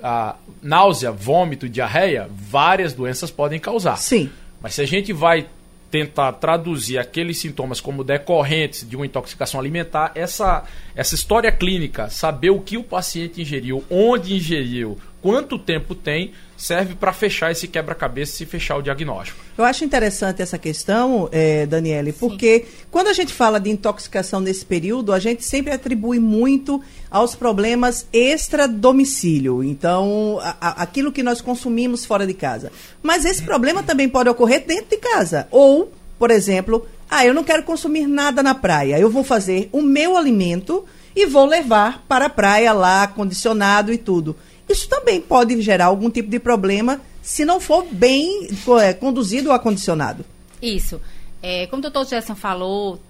A 0.02 0.36
náusea, 0.62 1.10
vômito 1.10 1.68
diarreia, 1.68 2.28
várias 2.30 2.92
doenças 2.92 3.30
podem 3.30 3.58
causar. 3.58 3.96
Sim. 3.96 4.30
Mas 4.60 4.74
se 4.74 4.82
a 4.82 4.86
gente 4.86 5.12
vai 5.12 5.46
tentar 5.90 6.32
traduzir 6.32 6.98
aqueles 6.98 7.38
sintomas 7.38 7.80
como 7.80 8.04
decorrentes 8.04 8.88
de 8.88 8.96
uma 8.96 9.06
intoxicação 9.06 9.58
alimentar, 9.58 10.12
essa, 10.14 10.64
essa 10.94 11.14
história 11.14 11.50
clínica, 11.50 12.10
saber 12.10 12.50
o 12.50 12.60
que 12.60 12.76
o 12.76 12.84
paciente 12.84 13.40
ingeriu, 13.40 13.84
onde 13.90 14.34
ingeriu, 14.34 14.98
quanto 15.20 15.58
tempo 15.58 15.94
tem, 15.94 16.32
serve 16.56 16.94
para 16.94 17.12
fechar 17.12 17.52
esse 17.52 17.68
quebra-cabeça 17.68 18.42
e 18.42 18.46
fechar 18.46 18.76
o 18.76 18.82
diagnóstico. 18.82 19.38
Eu 19.56 19.64
acho 19.64 19.84
interessante 19.84 20.42
essa 20.42 20.58
questão, 20.58 21.28
é, 21.30 21.66
Daniele, 21.66 22.12
porque 22.12 22.60
Sim. 22.60 22.86
quando 22.90 23.08
a 23.08 23.12
gente 23.12 23.32
fala 23.32 23.60
de 23.60 23.70
intoxicação 23.70 24.40
nesse 24.40 24.64
período, 24.64 25.12
a 25.12 25.18
gente 25.18 25.44
sempre 25.44 25.72
atribui 25.72 26.18
muito 26.18 26.82
aos 27.10 27.34
problemas 27.34 28.06
extra-domicílio. 28.12 29.62
Então, 29.62 30.38
a, 30.42 30.56
a, 30.60 30.82
aquilo 30.82 31.12
que 31.12 31.22
nós 31.22 31.40
consumimos 31.40 32.04
fora 32.04 32.26
de 32.26 32.34
casa. 32.34 32.72
Mas 33.02 33.24
esse 33.24 33.42
problema 33.42 33.82
também 33.82 34.08
pode 34.08 34.28
ocorrer 34.28 34.64
dentro 34.66 34.90
de 34.90 34.96
casa. 34.96 35.46
Ou, 35.50 35.92
por 36.18 36.30
exemplo, 36.30 36.86
ah, 37.10 37.24
eu 37.24 37.32
não 37.32 37.44
quero 37.44 37.62
consumir 37.62 38.06
nada 38.06 38.42
na 38.42 38.54
praia. 38.54 38.98
Eu 38.98 39.10
vou 39.10 39.24
fazer 39.24 39.68
o 39.72 39.80
meu 39.80 40.16
alimento 40.16 40.84
e 41.16 41.26
vou 41.26 41.46
levar 41.46 42.04
para 42.06 42.26
a 42.26 42.30
praia 42.30 42.72
lá, 42.72 43.06
condicionado 43.06 43.92
e 43.92 43.98
tudo. 43.98 44.36
Isso 44.68 44.88
também 44.88 45.20
pode 45.20 45.60
gerar 45.62 45.86
algum 45.86 46.10
tipo 46.10 46.28
de 46.28 46.38
problema 46.38 47.00
se 47.22 47.44
não 47.44 47.60
for 47.60 47.86
bem 47.90 48.48
é, 48.82 48.92
conduzido 48.92 49.48
ou 49.48 49.54
acondicionado. 49.54 50.24
Isso. 50.60 51.00
É, 51.42 51.66
como 51.66 51.80
o 51.80 51.82
doutor 51.82 52.06
Gerson 52.06 52.34
falou, 52.34 53.00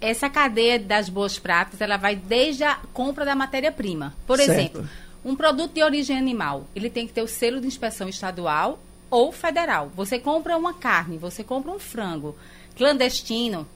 essa 0.00 0.28
cadeia 0.28 0.78
das 0.78 1.08
boas 1.08 1.38
práticas, 1.38 1.80
ela 1.80 1.96
vai 1.96 2.16
desde 2.16 2.64
a 2.64 2.78
compra 2.92 3.24
da 3.24 3.34
matéria-prima. 3.34 4.14
Por 4.26 4.38
certo. 4.38 4.52
exemplo, 4.52 4.88
um 5.24 5.34
produto 5.34 5.72
de 5.72 5.82
origem 5.82 6.16
animal, 6.16 6.66
ele 6.74 6.90
tem 6.90 7.06
que 7.06 7.12
ter 7.12 7.22
o 7.22 7.28
selo 7.28 7.60
de 7.60 7.66
inspeção 7.66 8.08
estadual 8.08 8.78
ou 9.10 9.32
federal. 9.32 9.90
Você 9.94 10.18
compra 10.18 10.56
uma 10.56 10.74
carne, 10.74 11.16
você 11.16 11.42
compra 11.42 11.70
um 11.70 11.78
frango 11.78 12.36
clandestino, 12.76 13.66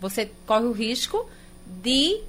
você 0.00 0.30
corre 0.46 0.64
o 0.64 0.72
risco 0.72 1.28
de 1.82 2.20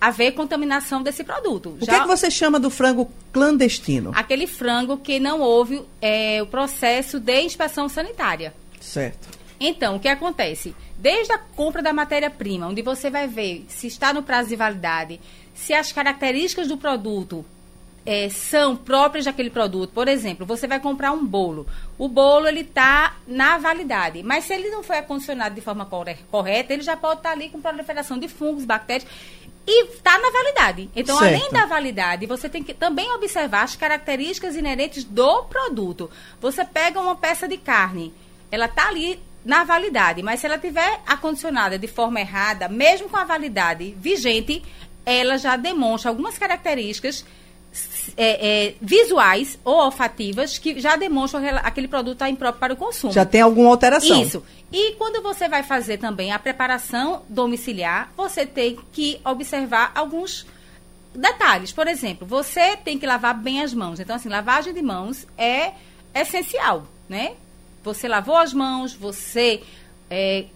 haver 0.00 0.32
contaminação 0.32 1.02
desse 1.02 1.24
produto. 1.24 1.76
O 1.80 1.84
Já, 1.84 1.92
que, 1.92 1.98
é 1.98 2.00
que 2.02 2.06
você 2.06 2.30
chama 2.30 2.60
do 2.60 2.70
frango 2.70 3.10
clandestino? 3.32 4.12
Aquele 4.14 4.46
frango 4.46 4.96
que 4.98 5.18
não 5.18 5.40
houve 5.40 5.82
é, 6.00 6.42
o 6.42 6.46
processo 6.46 7.18
de 7.18 7.40
inspeção 7.40 7.88
sanitária. 7.88 8.54
Certo. 8.80 9.28
Então, 9.58 9.96
o 9.96 10.00
que 10.00 10.08
acontece? 10.08 10.74
Desde 10.98 11.32
a 11.32 11.38
compra 11.38 11.82
da 11.82 11.92
matéria-prima, 11.92 12.66
onde 12.66 12.82
você 12.82 13.08
vai 13.08 13.26
ver 13.26 13.64
se 13.68 13.86
está 13.86 14.12
no 14.12 14.22
prazo 14.22 14.50
de 14.50 14.56
validade, 14.56 15.20
se 15.54 15.72
as 15.72 15.92
características 15.92 16.68
do 16.68 16.76
produto 16.76 17.44
é, 18.06 18.28
são 18.28 18.76
próprias 18.76 19.24
daquele 19.24 19.50
produto. 19.50 19.90
Por 19.92 20.08
exemplo, 20.08 20.44
você 20.44 20.66
vai 20.66 20.80
comprar 20.80 21.12
um 21.12 21.24
bolo. 21.24 21.66
O 21.96 22.08
bolo 22.08 22.46
ele 22.46 22.60
está 22.60 23.16
na 23.26 23.56
validade, 23.58 24.22
mas 24.22 24.44
se 24.44 24.52
ele 24.52 24.68
não 24.68 24.82
foi 24.82 24.98
acondicionado 24.98 25.54
de 25.54 25.60
forma 25.60 25.88
correta, 26.30 26.72
ele 26.72 26.82
já 26.82 26.96
pode 26.96 27.20
estar 27.20 27.30
tá 27.30 27.34
ali 27.34 27.48
com 27.48 27.60
proliferação 27.60 28.18
de 28.18 28.28
fungos, 28.28 28.64
bactérias 28.64 29.08
e 29.66 29.86
está 29.86 30.18
na 30.18 30.30
validade. 30.30 30.90
Então, 30.94 31.18
certo. 31.18 31.34
além 31.34 31.50
da 31.50 31.66
validade, 31.66 32.26
você 32.26 32.48
tem 32.48 32.62
que 32.62 32.74
também 32.74 33.10
observar 33.12 33.62
as 33.62 33.76
características 33.76 34.56
inerentes 34.56 35.04
do 35.04 35.44
produto. 35.44 36.10
Você 36.40 36.64
pega 36.64 37.00
uma 37.00 37.16
peça 37.16 37.48
de 37.48 37.56
carne, 37.56 38.12
ela 38.50 38.66
está 38.66 38.88
ali 38.88 39.20
na 39.44 39.64
validade, 39.64 40.22
mas 40.22 40.40
se 40.40 40.46
ela 40.46 40.58
tiver 40.58 41.00
acondicionada 41.06 41.78
de 41.78 41.86
forma 41.86 42.20
errada, 42.20 42.68
mesmo 42.68 43.08
com 43.08 43.16
a 43.16 43.24
validade 43.24 43.94
vigente, 43.98 44.62
ela 45.04 45.36
já 45.36 45.56
demonstra 45.56 46.10
algumas 46.10 46.38
características 46.38 47.24
é, 48.16 48.66
é, 48.66 48.74
visuais 48.80 49.58
ou 49.64 49.74
olfativas 49.76 50.58
que 50.58 50.80
já 50.80 50.96
demonstram 50.96 51.42
que 51.42 51.48
aquele 51.48 51.88
produto 51.88 52.14
está 52.14 52.28
impróprio 52.28 52.60
para 52.60 52.72
o 52.74 52.76
consumo. 52.76 53.12
Já 53.12 53.24
tem 53.24 53.40
alguma 53.40 53.70
alteração. 53.70 54.22
Isso. 54.22 54.42
E 54.72 54.92
quando 54.92 55.22
você 55.22 55.48
vai 55.48 55.62
fazer 55.62 55.98
também 55.98 56.32
a 56.32 56.38
preparação 56.38 57.22
domiciliar, 57.28 58.12
você 58.16 58.44
tem 58.44 58.78
que 58.92 59.20
observar 59.24 59.92
alguns 59.94 60.46
detalhes. 61.14 61.72
Por 61.72 61.86
exemplo, 61.86 62.26
você 62.26 62.76
tem 62.76 62.98
que 62.98 63.06
lavar 63.06 63.34
bem 63.34 63.62
as 63.62 63.72
mãos. 63.72 64.00
Então, 64.00 64.16
assim, 64.16 64.28
lavagem 64.28 64.74
de 64.74 64.82
mãos 64.82 65.26
é 65.38 65.72
essencial, 66.14 66.86
né? 67.08 67.34
Você 67.82 68.08
lavou 68.08 68.36
as 68.36 68.52
mãos, 68.52 68.94
você 68.94 69.62
é, 70.10 70.46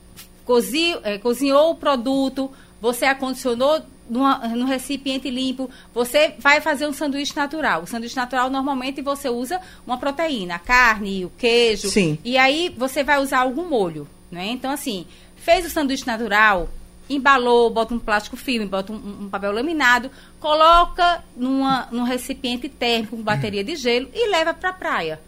cozinhou, 0.44 1.00
é, 1.04 1.18
cozinhou 1.18 1.70
o 1.70 1.74
produto, 1.74 2.50
você 2.80 3.06
acondicionou 3.06 3.82
numa, 4.08 4.38
no 4.48 4.64
recipiente 4.64 5.30
limpo, 5.30 5.70
você 5.94 6.34
vai 6.38 6.60
fazer 6.60 6.86
um 6.86 6.92
sanduíche 6.92 7.36
natural. 7.36 7.82
O 7.82 7.86
sanduíche 7.86 8.16
natural, 8.16 8.50
normalmente, 8.50 9.02
você 9.02 9.28
usa 9.28 9.60
uma 9.86 9.98
proteína, 9.98 10.56
a 10.56 10.58
carne, 10.58 11.24
o 11.24 11.30
queijo. 11.36 11.88
Sim. 11.88 12.18
E 12.24 12.38
aí, 12.38 12.74
você 12.76 13.04
vai 13.04 13.20
usar 13.20 13.40
algum 13.40 13.68
molho, 13.68 14.08
né? 14.30 14.46
Então, 14.46 14.70
assim, 14.70 15.06
fez 15.36 15.66
o 15.66 15.70
sanduíche 15.70 16.06
natural, 16.06 16.68
embalou, 17.08 17.70
bota 17.70 17.94
um 17.94 17.98
plástico 17.98 18.36
filme, 18.36 18.66
bota 18.66 18.92
um, 18.92 19.24
um 19.24 19.28
papel 19.28 19.52
laminado, 19.52 20.10
coloca 20.40 21.22
numa, 21.36 21.88
num 21.90 22.02
recipiente 22.02 22.68
térmico 22.68 23.16
com 23.16 23.22
bateria 23.22 23.64
de 23.64 23.76
gelo 23.76 24.08
e 24.12 24.30
leva 24.30 24.52
para 24.54 24.70
a 24.70 24.74
praia. 24.74 25.20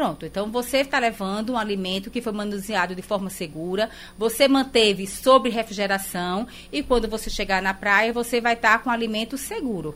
Pronto, 0.00 0.24
então 0.24 0.50
você 0.50 0.78
está 0.78 0.98
levando 0.98 1.52
um 1.52 1.58
alimento 1.58 2.10
que 2.10 2.22
foi 2.22 2.32
manuseado 2.32 2.94
de 2.94 3.02
forma 3.02 3.28
segura, 3.28 3.90
você 4.16 4.48
manteve 4.48 5.06
sobre 5.06 5.50
refrigeração 5.50 6.46
e 6.72 6.82
quando 6.82 7.06
você 7.06 7.28
chegar 7.28 7.60
na 7.60 7.74
praia, 7.74 8.10
você 8.10 8.40
vai 8.40 8.54
estar 8.54 8.82
com 8.82 8.88
um 8.88 8.92
alimento 8.94 9.36
seguro. 9.36 9.94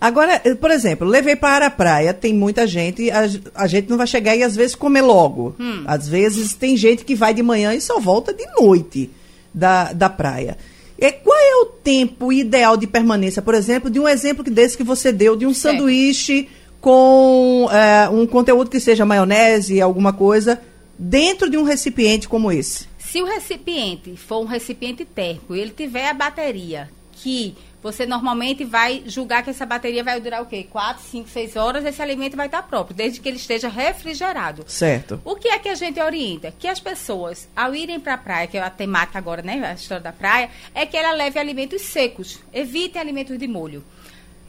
Agora, 0.00 0.40
eh, 0.42 0.54
por 0.54 0.70
exemplo, 0.70 1.06
levei 1.06 1.36
para 1.36 1.66
a 1.66 1.70
praia, 1.70 2.14
tem 2.14 2.32
muita 2.32 2.66
gente, 2.66 3.10
a, 3.10 3.24
a 3.54 3.66
gente 3.66 3.90
não 3.90 3.98
vai 3.98 4.06
chegar 4.06 4.34
e 4.34 4.42
às 4.42 4.56
vezes 4.56 4.74
comer 4.74 5.02
logo. 5.02 5.54
Hum. 5.60 5.84
Às 5.86 6.08
vezes 6.08 6.54
tem 6.54 6.74
gente 6.74 7.04
que 7.04 7.14
vai 7.14 7.34
de 7.34 7.42
manhã 7.42 7.74
e 7.74 7.80
só 7.82 8.00
volta 8.00 8.32
de 8.32 8.46
noite 8.58 9.10
da, 9.52 9.92
da 9.92 10.08
praia. 10.08 10.56
E 10.98 11.12
qual 11.12 11.38
é 11.38 11.56
o 11.56 11.66
tempo 11.66 12.32
ideal 12.32 12.74
de 12.78 12.86
permanência, 12.86 13.42
por 13.42 13.54
exemplo, 13.54 13.90
de 13.90 14.00
um 14.00 14.08
exemplo 14.08 14.42
desse 14.44 14.78
que 14.78 14.82
você 14.82 15.12
deu, 15.12 15.36
de 15.36 15.44
um 15.44 15.52
certo. 15.52 15.76
sanduíche 15.76 16.48
com 16.82 17.68
é, 17.70 18.08
um 18.08 18.26
conteúdo 18.26 18.68
que 18.68 18.80
seja 18.80 19.06
maionese, 19.06 19.80
alguma 19.80 20.12
coisa, 20.12 20.60
dentro 20.98 21.48
de 21.48 21.56
um 21.56 21.62
recipiente 21.62 22.28
como 22.28 22.50
esse? 22.50 22.88
Se 22.98 23.22
o 23.22 23.24
recipiente 23.24 24.16
for 24.16 24.40
um 24.40 24.46
recipiente 24.46 25.04
térmico 25.04 25.54
e 25.54 25.60
ele 25.60 25.70
tiver 25.70 26.08
a 26.08 26.12
bateria 26.12 26.90
que 27.12 27.54
você 27.80 28.04
normalmente 28.04 28.64
vai 28.64 29.02
julgar 29.06 29.44
que 29.44 29.50
essa 29.50 29.64
bateria 29.64 30.02
vai 30.02 30.20
durar 30.20 30.42
o 30.42 30.46
quê? 30.46 30.66
4, 30.68 31.02
5, 31.04 31.28
6 31.28 31.56
horas, 31.56 31.84
esse 31.84 32.02
alimento 32.02 32.36
vai 32.36 32.46
estar 32.46 32.62
próprio, 32.62 32.96
desde 32.96 33.20
que 33.20 33.28
ele 33.28 33.36
esteja 33.36 33.68
refrigerado. 33.68 34.64
Certo. 34.66 35.20
O 35.24 35.36
que 35.36 35.48
é 35.48 35.58
que 35.58 35.68
a 35.68 35.74
gente 35.74 36.00
orienta? 36.00 36.52
Que 36.56 36.66
as 36.66 36.80
pessoas, 36.80 37.48
ao 37.56 37.74
irem 37.74 37.98
para 38.00 38.14
a 38.14 38.18
praia, 38.18 38.46
que 38.46 38.56
é 38.56 38.60
a 38.60 38.70
temática 38.70 39.18
agora, 39.18 39.42
né, 39.42 39.64
a 39.64 39.74
história 39.74 40.02
da 40.02 40.12
praia, 40.12 40.50
é 40.74 40.84
que 40.86 40.96
ela 40.96 41.12
leve 41.12 41.38
alimentos 41.38 41.82
secos, 41.82 42.38
evite 42.52 42.98
alimentos 42.98 43.38
de 43.38 43.46
molho. 43.46 43.84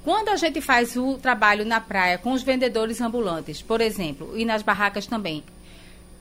Quando 0.03 0.29
a 0.29 0.35
gente 0.35 0.59
faz 0.59 0.97
o 0.97 1.17
trabalho 1.17 1.63
na 1.63 1.79
praia 1.79 2.17
com 2.17 2.33
os 2.33 2.43
vendedores 2.43 2.99
ambulantes, 2.99 3.61
por 3.61 3.79
exemplo, 3.79 4.37
e 4.37 4.43
nas 4.43 4.61
barracas 4.61 5.07
também, 5.07 5.41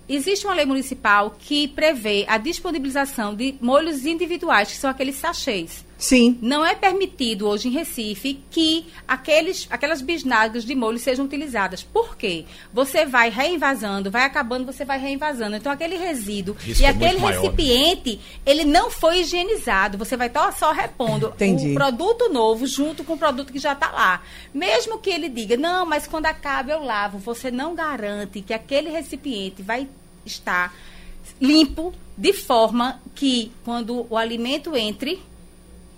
existe 0.09 0.47
uma 0.47 0.55
lei 0.55 0.65
municipal 0.65 1.35
que 1.37 1.67
prevê 1.67 2.25
a 2.29 2.39
disponibilização 2.39 3.35
de 3.35 3.57
molhos 3.61 4.07
individuais, 4.07 4.71
que 4.71 4.77
são 4.77 4.89
aqueles 4.89 5.17
sachês. 5.17 5.85
Sim. 6.03 6.37
Não 6.43 6.67
é 6.67 6.75
permitido 6.75 7.47
hoje 7.47 7.69
em 7.69 7.71
Recife 7.71 8.43
que 8.51 8.87
aqueles, 9.07 9.69
aquelas 9.71 10.03
bisnagas 10.03 10.65
de 10.65 10.75
molho 10.75 10.99
sejam 10.99 11.25
utilizadas. 11.25 11.85
Por 11.85 12.17
quê? 12.17 12.45
Você 12.73 13.07
vai 13.07 13.31
reinvasando, 13.31 14.11
vai 14.11 14.25
acabando, 14.25 14.67
você 14.67 14.85
vai 14.85 14.99
reinvasando. 14.99 15.55
Então, 15.55 15.71
aquele 15.71 15.97
resíduo 15.97 16.57
Risco 16.59 16.83
e 16.83 16.85
é 16.85 16.89
aquele 16.89 17.21
maior, 17.21 17.37
né? 17.37 17.41
recipiente, 17.43 18.21
ele 18.45 18.65
não 18.65 18.91
foi 18.91 19.21
higienizado. 19.21 19.97
Você 19.97 20.17
vai 20.17 20.27
estar 20.27 20.53
só 20.55 20.73
repondo 20.73 21.29
Entendi. 21.37 21.71
o 21.71 21.75
produto 21.75 22.29
novo 22.33 22.67
junto 22.67 23.05
com 23.05 23.13
o 23.13 23.19
produto 23.19 23.53
que 23.53 23.61
já 23.61 23.73
está 23.73 23.93
lá. 23.93 24.23
Mesmo 24.53 24.99
que 24.99 25.09
ele 25.09 25.29
diga, 25.29 25.57
não, 25.57 25.87
mas 25.87 26.09
quando 26.09 26.27
acaba 26.27 26.73
eu 26.73 26.83
lavo, 26.83 27.19
você 27.19 27.49
não 27.49 27.77
garante 27.77 28.43
que 28.43 28.53
aquele 28.53 28.91
recipiente 28.91 29.63
vai 29.63 29.87
estar 30.27 30.75
limpo 31.41 31.95
de 32.19 32.33
forma 32.33 33.01
que 33.15 33.53
quando 33.65 34.05
o 34.11 34.17
alimento 34.17 34.77
entre, 34.77 35.23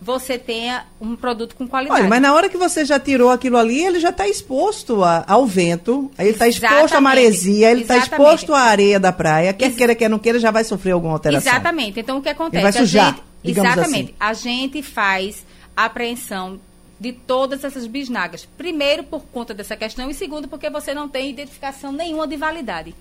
você 0.01 0.39
tenha 0.39 0.85
um 1.01 1.17
produto 1.17 1.57
com 1.57 1.67
qualidade. 1.67 2.01
Olha, 2.01 2.09
mas 2.09 2.21
na 2.21 2.35
hora 2.35 2.49
que 2.49 2.57
você 2.59 2.85
já 2.85 2.99
tirou 3.01 3.31
aquilo 3.31 3.57
ali, 3.57 3.83
ele 3.83 3.99
já 4.01 4.11
está 4.11 4.29
exposto 4.29 5.03
a- 5.03 5.25
ao 5.27 5.47
vento, 5.47 6.11
ele 6.19 6.31
está 6.31 6.47
exposto 6.47 6.95
à 6.95 7.01
maresia, 7.01 7.71
ele 7.71 7.83
está 7.83 7.97
exposto 7.97 8.53
à 8.53 8.61
areia 8.61 9.01
da 9.01 9.13
praia. 9.13 9.53
Quer 9.55 9.67
Ex- 9.67 9.77
queira, 9.77 9.95
quer 9.95 10.11
não 10.11 10.19
queira, 10.19 10.39
já 10.39 10.51
vai 10.51 10.63
sofrer 10.65 10.93
alguma 10.93 11.15
alteração. 11.15 11.51
Exatamente. 11.53 11.99
Então, 12.01 12.19
o 12.19 12.23
que 12.23 12.29
acontece? 12.29 12.63
vai 12.63 12.71
A 12.71 12.73
sujar, 12.73 13.07
gente- 13.15 13.23
digamos 13.43 13.73
exatamente. 13.73 14.15
assim. 14.21 14.31
A 14.31 14.33
gente 14.35 14.83
faz 14.83 15.45
a 15.77 15.87
apreensão 15.87 16.61
de 17.01 17.13
todas 17.13 17.65
essas 17.65 17.87
bisnagas. 17.87 18.47
Primeiro, 18.59 19.05
por 19.05 19.23
conta 19.33 19.55
dessa 19.55 19.75
questão, 19.77 20.11
e 20.11 20.15
segundo, 20.15 20.47
porque 20.49 20.69
você 20.71 20.93
não 20.95 21.09
tem 21.09 21.31
identificação 21.31 21.91
nenhuma 21.93 22.27
de 22.27 22.37
validade. 22.37 22.95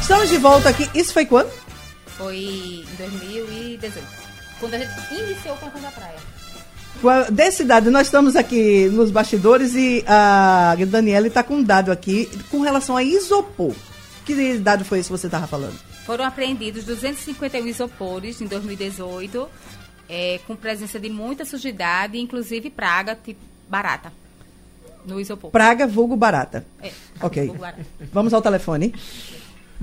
Estamos 0.00 0.28
de 0.28 0.38
volta 0.38 0.68
aqui. 0.68 0.88
Isso 0.94 1.12
foi 1.12 1.24
quando? 1.26 1.50
Foi 2.18 2.36
em 2.36 2.84
2018, 2.98 4.06
quando 4.60 4.74
a 4.74 4.78
gente 4.78 4.92
iniciou 5.12 5.54
o 5.54 5.58
Cantão 5.58 5.80
da 5.80 5.90
Praia. 5.90 6.31
Desse 7.32 7.64
dado, 7.64 7.90
nós 7.90 8.06
estamos 8.06 8.36
aqui 8.36 8.88
nos 8.88 9.10
bastidores 9.10 9.74
e 9.74 10.04
a 10.06 10.76
Daniela 10.86 11.26
está 11.26 11.42
com 11.42 11.56
um 11.56 11.62
dado 11.62 11.90
aqui 11.90 12.28
com 12.50 12.60
relação 12.60 12.96
a 12.96 13.02
isopor. 13.02 13.74
Que 14.24 14.56
dado 14.58 14.84
foi 14.84 15.00
esse 15.00 15.08
que 15.08 15.18
você 15.18 15.26
estava 15.26 15.46
falando? 15.46 15.76
Foram 16.06 16.24
apreendidos 16.24 16.84
251 16.84 17.66
isopores 17.66 18.40
em 18.40 18.46
2018, 18.46 19.48
é, 20.08 20.38
com 20.46 20.54
presença 20.54 20.98
de 21.00 21.08
muita 21.08 21.44
sujidade, 21.44 22.18
inclusive 22.18 22.70
praga, 22.70 23.16
tipo 23.16 23.40
barata, 23.68 24.12
no 25.04 25.20
isopor. 25.20 25.50
Praga 25.50 25.86
vulgo 25.86 26.16
barata. 26.16 26.64
É, 26.80 26.92
Ok. 27.20 27.46
vulgo 27.46 27.60
barata. 27.60 27.86
Vamos 28.12 28.32
ao 28.32 28.42
telefone. 28.42 28.94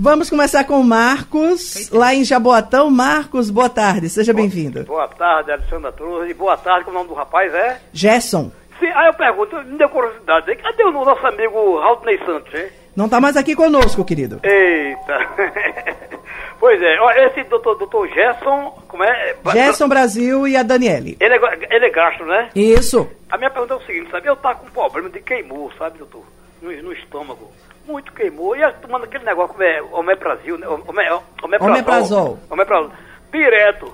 Vamos 0.01 0.29
começar 0.29 0.63
com 0.63 0.79
o 0.79 0.83
Marcos, 0.83 1.89
lá 1.91 2.15
em 2.15 2.23
Jaboatão. 2.23 2.89
Marcos, 2.89 3.49
boa 3.49 3.67
tarde, 3.67 4.07
seja 4.07 4.31
bem-vindo. 4.31 4.85
Boa 4.85 5.09
tarde, 5.09 5.51
Alessandra 5.51 5.91
Cruz. 5.91 6.31
E 6.31 6.33
boa 6.33 6.55
tarde, 6.55 6.85
como 6.85 6.95
o 6.95 6.99
nome 6.99 7.09
do 7.09 7.15
rapaz 7.15 7.53
é? 7.53 7.81
Gerson, 7.91 8.49
Sim, 8.79 8.87
aí 8.95 9.07
eu 9.07 9.13
pergunto, 9.13 9.57
me 9.57 9.77
deu 9.77 9.89
curiosidade. 9.89 10.55
Cadê 10.55 10.85
o 10.85 10.91
nosso 10.93 11.27
amigo 11.27 11.77
Raulney 11.79 12.17
Santos, 12.25 12.53
hein? 12.53 12.69
não 12.95 13.05
está 13.05 13.19
mais 13.19 13.35
aqui 13.35 13.53
conosco, 13.53 14.05
querido. 14.05 14.39
Eita. 14.41 15.19
pois 16.61 16.81
é, 16.81 16.97
ó, 17.01 17.11
esse 17.11 17.43
doutor, 17.43 17.75
doutor 17.75 18.07
Gerson, 18.07 18.81
como 18.87 19.03
é? 19.03 19.35
Gerson 19.51 19.89
Brasil 19.89 20.47
e 20.47 20.55
a 20.55 20.63
Daniele. 20.63 21.17
Ele 21.19 21.35
é, 21.35 21.75
ele 21.75 21.87
é 21.87 21.89
gastro, 21.89 22.25
né? 22.25 22.49
Isso. 22.55 23.09
A 23.29 23.37
minha 23.37 23.49
pergunta 23.49 23.73
é 23.73 23.77
o 23.77 23.85
seguinte, 23.85 24.09
sabe? 24.11 24.29
Eu 24.29 24.37
tá 24.37 24.55
com 24.55 24.65
problema 24.69 25.09
de 25.09 25.19
queimou, 25.19 25.69
sabe, 25.77 25.97
doutor? 25.97 26.23
No, 26.61 26.71
no 26.83 26.93
estômago. 26.93 27.51
Muito 27.89 28.13
queimou. 28.13 28.55
E 28.55 28.71
tomando 28.73 29.05
aquele 29.05 29.23
negócio 29.25 29.53
como 29.53 29.63
é 29.63 29.81
Omeprazil, 29.81 30.57
né? 30.57 30.67
Ome- 30.67 30.83
Omeprazol. 30.87 31.69
Omeprazol. 31.71 32.39
Omeprazol. 32.49 32.91
Direto. 33.31 33.93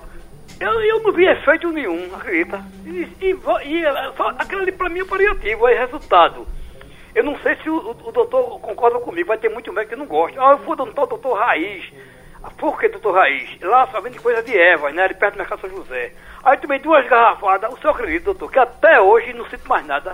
Eu, 0.60 0.80
eu 0.82 1.02
não 1.02 1.12
vi 1.12 1.26
efeito 1.26 1.70
nenhum, 1.70 2.08
acredita? 2.14 2.62
E, 2.86 3.08
e, 3.20 3.30
e 3.32 4.12
só, 4.16 4.28
aquilo 4.38 4.62
ali 4.62 4.72
pra 4.72 4.88
mim 4.88 5.00
é 5.00 5.04
paliativo, 5.04 5.68
é 5.68 5.78
resultado. 5.78 6.46
Eu 7.14 7.24
não 7.24 7.38
sei 7.40 7.56
se 7.56 7.68
o, 7.70 7.74
o, 7.76 7.90
o 8.08 8.12
doutor 8.12 8.58
concorda 8.60 8.98
comigo, 9.00 9.28
vai 9.28 9.38
ter 9.38 9.48
muito 9.50 9.72
médico 9.72 9.94
que 9.94 9.98
não 10.00 10.06
gosta. 10.06 10.38
Ah, 10.42 10.52
eu 10.52 10.58
fui 10.58 10.76
do 10.76 10.86
tal 10.92 11.06
doutor 11.06 11.34
Raiz. 11.38 11.84
Ah, 12.42 12.50
Por 12.56 12.78
que 12.78 12.88
doutor 12.88 13.14
Raiz? 13.14 13.58
Lá 13.62 13.86
só 13.88 14.00
vende 14.00 14.18
coisa 14.18 14.42
de 14.42 14.56
Eva, 14.56 14.90
né? 14.92 15.04
Ali 15.04 15.14
perto 15.14 15.34
do 15.34 15.38
Mercado 15.38 15.60
São 15.62 15.70
José. 15.70 16.12
Aí 16.44 16.56
tomei 16.58 16.78
duas 16.78 17.06
garrafadas. 17.08 17.72
O 17.72 17.76
senhor 17.78 17.92
acredita, 17.94 18.26
doutor, 18.26 18.50
que 18.50 18.58
até 18.58 19.00
hoje 19.00 19.32
não 19.34 19.46
sinto 19.48 19.66
mais 19.68 19.86
nada. 19.86 20.12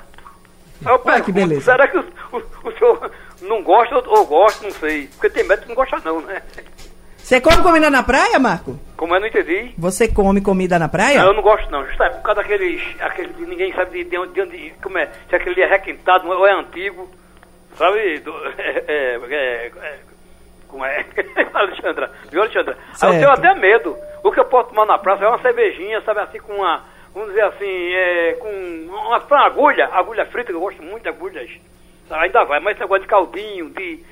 Aí 0.84 0.86
eu 0.86 0.92
Olha 0.94 0.98
pergunto, 0.98 1.24
que 1.26 1.32
beleza. 1.32 1.60
será 1.72 1.86
que 1.86 1.98
o, 1.98 2.04
o- 2.32 2.68
o 2.68 2.72
senhor 2.72 3.10
não 3.42 3.62
gosta 3.62 3.96
ou, 3.96 4.18
ou 4.18 4.26
gosta, 4.26 4.64
não 4.64 4.72
sei. 4.72 5.09
Porque 5.09 5.31
tem 5.31 5.44
médico 5.44 5.62
que 5.68 5.74
não 5.74 5.76
gosta 5.76 6.00
não, 6.05 6.20
né? 6.20 6.42
Você 7.16 7.40
come 7.40 7.62
comida 7.62 7.88
na 7.88 8.02
praia, 8.02 8.38
Marco? 8.38 8.78
Como 8.96 9.14
eu 9.14 9.20
não 9.20 9.26
entendi. 9.28 9.72
Você 9.78 10.09
come 10.09 10.40
comida 10.40 10.78
na 10.78 10.88
praia? 10.88 11.20
Não, 11.20 11.28
eu 11.28 11.35
não 11.35 11.42
gosto 11.42 11.70
não, 11.70 11.87
justamente 11.87 12.14
por 12.16 12.22
causa 12.22 12.42
daqueles, 12.42 12.83
aqueles, 13.00 13.37
ninguém 13.38 13.72
sabe 13.72 14.02
de, 14.05 14.11
de 14.11 14.18
onde, 14.18 14.33
de 14.33 14.40
onde- 14.42 14.74
como 14.83 14.98
é, 14.98 15.09
se 15.28 15.37
aquele 15.37 15.61
é 15.62 15.66
requintado 15.66 16.28
ou 16.28 16.46
é 16.46 16.52
antigo, 16.52 17.09
sabe, 17.76 18.18
do, 18.20 18.33
é, 18.59 18.85
é, 18.88 19.20
é, 19.31 19.66
é, 19.66 19.98
como 20.66 20.85
é, 20.85 21.05
Alexandra, 21.55 22.11
viu 22.31 22.42
Alexandra? 22.42 22.76
Aí 23.00 23.09
eu 23.09 23.12
tenho 23.20 23.26
Certo. 23.28 23.38
até 23.38 23.55
medo, 23.55 23.96
o 24.24 24.33
que 24.33 24.40
eu 24.40 24.44
posso 24.46 24.70
tomar 24.70 24.87
na 24.87 24.98
praça 24.98 25.24
é 25.24 25.28
uma 25.28 25.40
cervejinha, 25.40 26.00
sabe, 26.02 26.20
assim 26.20 26.38
com 26.40 26.55
uma, 26.55 26.83
vamos 27.14 27.28
dizer 27.28 27.44
assim, 27.44 27.92
é, 27.94 28.33
com 28.40 28.48
uma, 28.88 29.18
uma 29.18 29.46
agulha, 29.46 29.88
agulha 29.92 30.26
frita, 30.26 30.48
que 30.50 30.57
eu 30.57 30.61
gosto 30.61 30.83
muito 30.83 31.05
de 31.05 31.09
agulhas, 31.09 31.48
ainda 32.12 32.44
vai, 32.44 32.61
mas 32.61 32.72
esse 32.72 32.81
negócio 32.81 33.03
de 33.03 33.09
caldinho, 33.09 33.70
de, 33.70 34.05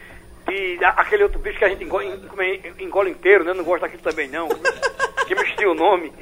de 0.49 0.85
aquele 0.85 1.25
outro 1.25 1.39
bicho 1.39 1.59
que 1.59 1.65
a 1.65 1.69
gente 1.69 1.85
engole, 1.85 2.09
engole 2.79 3.11
inteiro, 3.11 3.45
né, 3.45 3.51
eu 3.51 3.55
não 3.55 3.65
gosto 3.65 3.83
daquilo 3.83 4.03
também 4.03 4.29
não, 4.29 4.49
que 5.27 5.35
me 5.35 5.43
esqueci 5.43 5.67
o 5.67 5.75
nome. 5.75 6.13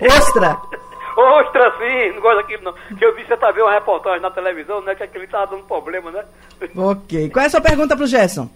Ostra. 0.00 0.56
Ostra, 1.16 1.72
sim, 1.78 2.12
não 2.12 2.20
gosto 2.20 2.36
daquilo 2.36 2.62
não. 2.62 2.72
Que 2.96 3.04
eu 3.04 3.14
vi 3.14 3.24
você 3.24 3.36
tá 3.36 3.50
vendo 3.50 3.64
uma 3.64 3.72
reportagem 3.72 4.20
na 4.20 4.30
televisão, 4.30 4.82
né? 4.82 4.94
Que 4.94 5.02
aquele 5.02 5.26
tava 5.26 5.46
dando 5.46 5.64
problema, 5.64 6.10
né? 6.10 6.24
Ok. 6.76 7.30
Qual 7.30 7.42
é 7.42 7.46
a 7.46 7.50
sua 7.50 7.60
pergunta 7.62 7.96
pro 7.96 8.06
Gerson? 8.06 8.50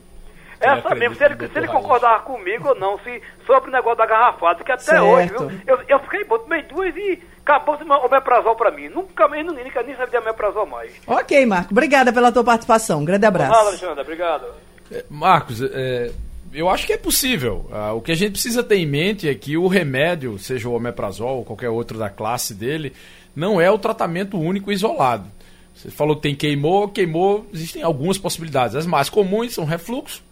Essa 0.61 0.75
acredito 0.75 0.99
mesmo, 0.99 1.15
se 1.17 1.25
ele, 1.25 1.49
se 1.49 1.59
ele 1.59 1.67
concordar 1.69 2.23
comigo 2.23 2.69
ou 2.69 2.75
não, 2.75 2.99
se 2.99 3.23
sobre 3.47 3.71
o 3.71 3.73
negócio 3.73 3.97
da 3.97 4.07
garrafada, 4.07 4.63
que 4.63 4.71
até 4.71 4.83
Certo. 4.83 5.05
hoje, 5.05 5.29
viu? 5.29 5.51
Eu, 5.67 5.81
eu 5.89 5.99
fiquei 6.01 6.23
bom, 6.25 6.39
tomei 6.39 6.63
duas 6.65 6.95
e 6.95 7.19
acabou 7.45 7.77
o 7.77 8.07
omeprazol 8.07 8.55
pra 8.55 8.71
mim. 8.71 8.91
Nunca 8.91 9.27
mais, 9.27 9.45
nunca, 9.45 9.65
nunca 9.65 9.83
nem 9.83 9.97
sabia 9.97 10.21
de 10.21 10.27
omeprazol 10.27 10.67
mais. 10.67 10.93
Ok, 11.07 11.47
Marco. 11.47 11.73
Obrigada 11.73 12.13
pela 12.13 12.31
tua 12.31 12.45
participação. 12.45 13.01
Um 13.01 13.05
grande 13.07 13.25
abraço. 13.25 13.53
Fala, 13.53 13.69
Alexandre, 13.71 14.03
obrigado. 14.03 14.47
É, 14.93 15.05
Marcos, 15.09 15.63
é, 15.63 16.13
eu 16.53 16.69
acho 16.69 16.87
que 16.87 16.93
é 16.93 16.99
possível. 16.99 17.67
Ah, 17.73 17.95
o 17.95 18.03
que 18.03 18.13
a 18.13 18.17
gente 18.17 18.33
precisa 18.33 18.63
ter 18.63 18.77
em 18.77 18.87
mente 18.87 19.31
é 19.31 19.35
que 19.35 19.57
o 19.57 19.67
remédio, 19.67 20.39
seja 20.39 20.69
o 20.69 20.75
omeprazol 20.75 21.39
ou 21.39 21.45
qualquer 21.45 21.71
outro 21.71 21.99
da 21.99 22.11
classe 22.11 22.53
dele, 22.53 22.93
não 23.35 23.59
é 23.59 23.71
o 23.71 23.79
tratamento 23.79 24.39
único 24.39 24.71
e 24.71 24.75
isolado. 24.75 25.25
Você 25.75 25.91
falou 25.91 26.17
que 26.17 26.23
tem 26.23 26.35
queimou, 26.35 26.89
queimou, 26.89 27.47
existem 27.55 27.83
algumas 27.83 28.19
possibilidades. 28.19 28.77
As 28.77 28.85
mais 28.85 29.09
comuns 29.09 29.55
são 29.55 29.65
refluxo 29.65 30.23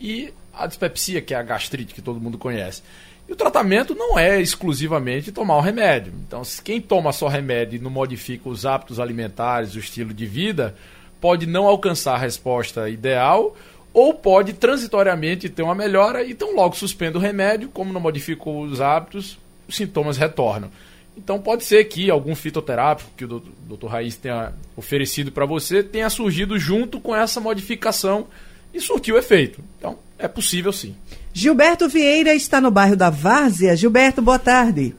e 0.00 0.32
a 0.52 0.66
dispepsia, 0.66 1.20
que 1.20 1.34
é 1.34 1.36
a 1.36 1.42
gastrite 1.42 1.94
que 1.94 2.02
todo 2.02 2.20
mundo 2.20 2.38
conhece. 2.38 2.82
E 3.28 3.32
o 3.32 3.36
tratamento 3.36 3.94
não 3.94 4.18
é 4.18 4.40
exclusivamente 4.40 5.32
tomar 5.32 5.56
o 5.56 5.60
remédio. 5.60 6.12
Então, 6.26 6.42
quem 6.62 6.80
toma 6.80 7.12
só 7.12 7.26
remédio 7.26 7.76
e 7.76 7.82
não 7.82 7.90
modifica 7.90 8.48
os 8.48 8.66
hábitos 8.66 9.00
alimentares, 9.00 9.74
o 9.74 9.78
estilo 9.78 10.12
de 10.12 10.26
vida, 10.26 10.74
pode 11.20 11.46
não 11.46 11.66
alcançar 11.66 12.14
a 12.14 12.18
resposta 12.18 12.88
ideal 12.88 13.56
ou 13.94 14.12
pode 14.12 14.52
transitoriamente 14.52 15.48
ter 15.48 15.62
uma 15.62 15.74
melhora 15.74 16.22
e 16.22 16.32
então 16.32 16.54
logo 16.54 16.76
suspende 16.76 17.16
o 17.16 17.20
remédio, 17.20 17.68
como 17.68 17.92
não 17.92 18.00
modifica 18.00 18.50
os 18.50 18.80
hábitos, 18.80 19.38
os 19.68 19.76
sintomas 19.76 20.18
retornam. 20.18 20.68
Então 21.16 21.40
pode 21.40 21.64
ser 21.64 21.84
que 21.84 22.10
algum 22.10 22.34
fitoterápico 22.34 23.10
que 23.16 23.24
o 23.24 23.40
doutor 23.68 23.86
Raiz 23.86 24.16
tenha 24.16 24.52
oferecido 24.76 25.30
para 25.30 25.46
você 25.46 25.82
tenha 25.82 26.10
surgido 26.10 26.58
junto 26.58 27.00
com 27.00 27.14
essa 27.14 27.40
modificação 27.40 28.26
e 28.74 28.80
surtiu 28.80 29.16
efeito. 29.16 29.62
Então 29.78 29.96
é 30.18 30.26
possível 30.26 30.72
sim. 30.72 30.96
Gilberto 31.32 31.88
Vieira 31.88 32.34
está 32.34 32.60
no 32.60 32.70
bairro 32.70 32.96
da 32.96 33.08
Várzea. 33.08 33.76
Gilberto, 33.76 34.20
boa 34.20 34.38
tarde. 34.38 34.94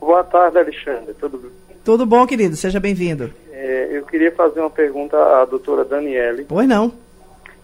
Boa 0.00 0.24
tarde, 0.24 0.58
Alexandre. 0.58 1.14
Tudo 1.14 1.38
bem? 1.38 1.50
Tudo 1.84 2.04
bom, 2.04 2.26
querido? 2.26 2.56
Seja 2.56 2.80
bem-vindo. 2.80 3.32
É, 3.52 3.88
eu 3.92 4.04
queria 4.04 4.32
fazer 4.32 4.60
uma 4.60 4.70
pergunta 4.70 5.16
à 5.16 5.44
doutora 5.44 5.84
Daniele. 5.84 6.44
Pois 6.44 6.68
não. 6.68 6.92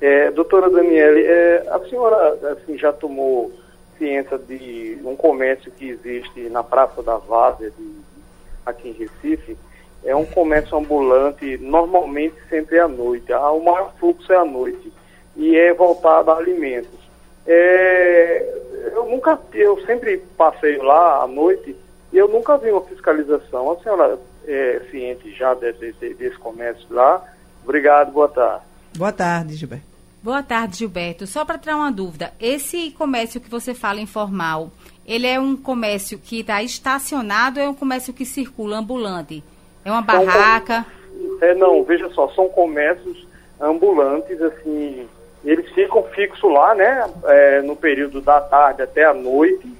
É, 0.00 0.30
doutora 0.30 0.70
Daniele, 0.70 1.22
é, 1.24 1.66
a 1.70 1.78
senhora 1.88 2.52
assim, 2.52 2.76
já 2.78 2.92
tomou 2.92 3.52
ciência 3.98 4.36
de 4.38 4.98
um 5.04 5.16
comércio 5.16 5.70
que 5.72 5.88
existe 5.88 6.48
na 6.50 6.62
Praça 6.62 7.02
da 7.02 7.16
Várzea, 7.16 7.70
de, 7.70 7.92
aqui 8.66 8.90
em 8.90 8.92
Recife, 8.92 9.56
é 10.04 10.14
um 10.14 10.26
comércio 10.26 10.76
ambulante, 10.76 11.56
normalmente 11.58 12.34
sempre 12.50 12.78
à 12.78 12.86
noite. 12.86 13.32
Ah, 13.32 13.50
o 13.50 13.64
maior 13.64 13.94
fluxo 13.98 14.30
é 14.32 14.36
à 14.36 14.44
noite 14.44 14.92
e 15.36 15.56
é 15.56 15.72
voltado 15.72 16.30
a 16.30 16.36
alimentos. 16.36 16.98
É, 17.46 18.54
eu 18.92 19.06
nunca, 19.06 19.38
eu 19.52 19.80
sempre 19.84 20.18
passei 20.36 20.78
lá 20.78 21.22
à 21.22 21.26
noite 21.26 21.76
e 22.12 22.16
eu 22.16 22.28
nunca 22.28 22.56
vi 22.56 22.70
uma 22.70 22.80
fiscalização. 22.82 23.70
A 23.70 23.76
senhora 23.76 24.18
é 24.46 24.80
ciente 24.90 25.30
já 25.32 25.54
desse, 25.54 25.92
desse 26.14 26.36
comércio 26.38 26.86
lá? 26.90 27.22
Obrigado, 27.62 28.12
boa 28.12 28.28
tarde. 28.28 28.64
Boa 28.96 29.12
tarde, 29.12 29.54
Gilberto. 29.54 29.86
Boa 30.22 30.42
tarde, 30.42 30.78
Gilberto. 30.78 31.26
Só 31.26 31.44
para 31.44 31.58
tirar 31.58 31.76
uma 31.76 31.92
dúvida, 31.92 32.32
esse 32.40 32.90
comércio 32.92 33.40
que 33.40 33.50
você 33.50 33.74
fala 33.74 34.00
informal, 34.00 34.70
ele 35.06 35.26
é 35.26 35.38
um 35.38 35.56
comércio 35.56 36.18
que 36.18 36.40
está 36.40 36.62
estacionado 36.62 37.60
ou 37.60 37.66
é 37.66 37.68
um 37.68 37.74
comércio 37.74 38.12
que 38.12 38.24
circula 38.24 38.78
ambulante? 38.78 39.44
É 39.84 39.90
uma 39.90 40.02
barraca? 40.02 40.84
É, 41.40 41.54
não, 41.54 41.84
veja 41.84 42.08
só, 42.10 42.28
são 42.30 42.48
comércios 42.48 43.26
ambulantes, 43.60 44.40
assim, 44.42 45.06
eles 45.50 45.70
ficam 45.70 46.02
fixos 46.02 46.52
lá, 46.52 46.74
né, 46.74 47.08
é, 47.24 47.62
no 47.62 47.76
período 47.76 48.20
da 48.20 48.40
tarde 48.40 48.82
até 48.82 49.04
a 49.04 49.14
noite, 49.14 49.72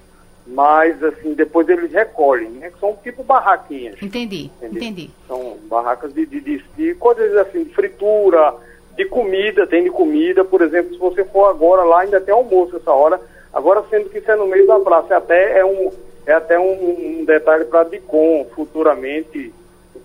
mas, 0.47 1.03
assim, 1.03 1.35
depois 1.35 1.69
eles 1.69 1.91
recolhem, 1.91 2.51
né, 2.51 2.71
são 2.79 2.97
tipo 3.03 3.25
barraquinhas. 3.25 4.01
Entendi, 4.01 4.51
entendeu? 4.57 4.83
entendi. 4.83 5.11
São 5.27 5.57
barracas 5.69 6.15
de, 6.15 6.25
de, 6.25 6.41
de, 6.41 6.65
de 6.77 6.95
coisas 6.95 7.37
assim, 7.37 7.65
de 7.65 7.75
fritura, 7.75 8.55
de 8.97 9.05
comida, 9.07 9.67
tem 9.67 9.83
de 9.83 9.91
comida, 9.91 10.45
por 10.45 10.63
exemplo, 10.63 10.93
se 10.93 10.99
você 10.99 11.25
for 11.25 11.47
agora 11.47 11.83
lá, 11.83 12.03
ainda 12.03 12.21
tem 12.21 12.33
almoço 12.33 12.77
essa 12.77 12.93
hora, 12.93 13.21
agora 13.53 13.83
sendo 13.91 14.09
que 14.09 14.19
isso 14.19 14.31
é 14.31 14.37
no 14.37 14.47
meio 14.47 14.67
da 14.67 14.79
praça, 14.79 15.15
é 15.15 15.17
até, 15.17 15.59
é 15.59 15.65
um, 15.65 15.91
é 16.27 16.33
até 16.33 16.59
um, 16.59 17.21
um 17.21 17.25
detalhe 17.25 17.65
para 17.65 17.81
a 17.81 17.85
DICOM, 17.85 18.47
futuramente, 18.55 19.53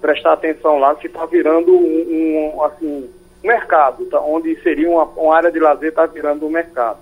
prestar 0.01 0.33
atenção 0.33 0.79
lá, 0.79 0.95
que 0.95 1.05
está 1.05 1.25
virando 1.25 1.71
um, 1.71 2.53
um, 2.55 2.63
assim, 2.63 3.09
mercado, 3.43 4.05
tá? 4.05 4.19
onde 4.21 4.55
seria 4.61 4.89
uma, 4.89 5.03
uma 5.03 5.35
área 5.35 5.51
de 5.51 5.59
lazer, 5.59 5.89
está 5.89 6.05
virando 6.05 6.45
um 6.45 6.49
mercado. 6.49 6.99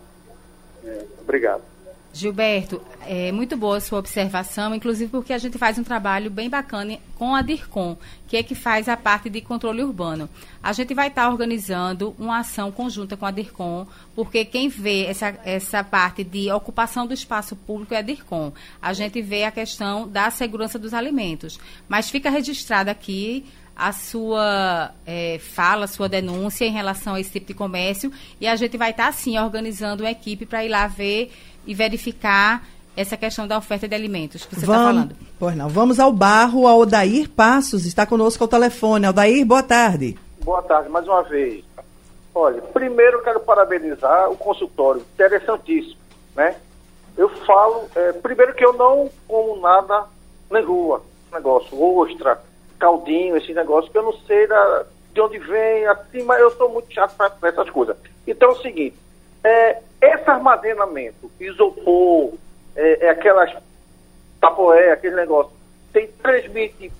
É, 0.83 1.05
obrigado. 1.21 1.63
Gilberto, 2.11 2.81
é 3.05 3.31
muito 3.31 3.55
boa 3.55 3.77
a 3.77 3.81
sua 3.81 3.99
observação, 3.99 4.73
inclusive 4.73 5.11
porque 5.11 5.31
a 5.31 5.37
gente 5.37 5.59
faz 5.59 5.77
um 5.77 5.83
trabalho 5.83 6.31
bem 6.31 6.49
bacana 6.49 6.97
com 7.15 7.35
a 7.35 7.41
DIRCOM, 7.41 7.95
que 8.27 8.35
é 8.35 8.41
que 8.41 8.55
faz 8.55 8.89
a 8.89 8.97
parte 8.97 9.29
de 9.29 9.41
controle 9.41 9.83
urbano. 9.83 10.27
A 10.61 10.73
gente 10.73 10.93
vai 10.95 11.09
estar 11.09 11.29
organizando 11.29 12.15
uma 12.17 12.39
ação 12.39 12.71
conjunta 12.71 13.15
com 13.15 13.27
a 13.27 13.31
DIRCOM, 13.31 13.85
porque 14.15 14.43
quem 14.43 14.69
vê 14.69 15.05
essa, 15.05 15.37
essa 15.45 15.83
parte 15.83 16.23
de 16.23 16.51
ocupação 16.51 17.05
do 17.05 17.13
espaço 17.13 17.55
público 17.55 17.93
é 17.93 17.97
a 17.97 18.01
DIRCOM. 18.01 18.51
A 18.81 18.91
gente 18.91 19.21
vê 19.21 19.43
a 19.43 19.51
questão 19.51 20.07
da 20.07 20.31
segurança 20.31 20.79
dos 20.79 20.95
alimentos. 20.95 21.59
Mas 21.87 22.09
fica 22.09 22.31
registrado 22.31 22.89
aqui 22.89 23.45
a 23.79 23.93
sua 23.93 24.91
é, 25.07 25.39
fala, 25.39 25.85
a 25.85 25.87
sua 25.87 26.09
denúncia 26.09 26.65
em 26.65 26.71
relação 26.71 27.13
a 27.13 27.19
esse 27.19 27.31
tipo 27.31 27.47
de 27.47 27.53
comércio 27.53 28.11
e 28.39 28.45
a 28.45 28.55
gente 28.57 28.77
vai 28.77 28.91
estar, 28.91 29.11
sim, 29.13 29.39
organizando 29.39 30.03
uma 30.03 30.11
equipe 30.11 30.45
para 30.45 30.65
ir 30.65 30.69
lá 30.69 30.85
ver 30.85 31.31
e 31.65 31.73
verificar 31.73 32.61
essa 32.95 33.15
questão 33.15 33.47
da 33.47 33.57
oferta 33.57 33.87
de 33.87 33.95
alimentos 33.95 34.45
que 34.45 34.55
você 34.55 34.61
está 34.61 34.73
falando. 34.73 35.15
Pois 35.39 35.55
não. 35.55 35.69
Vamos 35.69 35.99
ao 35.99 36.11
barro. 36.11 36.67
A 36.67 36.75
Odair 36.75 37.29
Passos 37.29 37.85
está 37.85 38.05
conosco 38.05 38.43
ao 38.43 38.47
telefone. 38.49 39.07
Odair, 39.07 39.45
boa 39.45 39.63
tarde. 39.63 40.17
Boa 40.43 40.61
tarde, 40.61 40.89
mais 40.89 41.07
uma 41.07 41.23
vez. 41.23 41.63
Olha, 42.35 42.61
primeiro 42.61 43.23
quero 43.23 43.39
parabenizar 43.39 44.29
o 44.29 44.35
consultório, 44.35 45.03
interessantíssimo, 45.13 45.97
né? 46.35 46.55
Eu 47.17 47.29
falo, 47.29 47.89
é, 47.95 48.13
primeiro 48.13 48.53
que 48.53 48.63
eu 48.63 48.73
não 48.73 49.09
como 49.27 49.59
nada 49.59 50.05
na 50.49 50.61
rua, 50.61 51.01
negócio, 51.31 51.81
ostra, 51.81 52.41
caldinho, 52.79 53.37
esse 53.37 53.53
negócio, 53.53 53.91
que 53.91 53.97
eu 53.97 54.03
não 54.03 54.13
sei 54.13 54.47
da, 54.47 54.85
de 55.13 55.21
onde 55.21 55.37
vem, 55.39 55.85
assim, 55.87 56.23
mas 56.23 56.39
eu 56.39 56.51
sou 56.51 56.69
muito 56.69 56.91
chato 56.93 57.15
para 57.15 57.49
essas 57.49 57.69
coisas. 57.69 57.95
Então 58.25 58.49
é 58.49 58.53
o 58.53 58.61
seguinte, 58.61 58.95
é, 59.43 59.81
esse 60.01 60.29
armazenamento, 60.29 61.31
isopor, 61.39 62.33
é, 62.75 63.05
é 63.05 63.09
aquelas 63.09 63.51
tapoé, 64.39 64.91
aquele 64.93 65.15
negócio, 65.15 65.51
tem, 65.91 66.07
transmite 66.23 66.91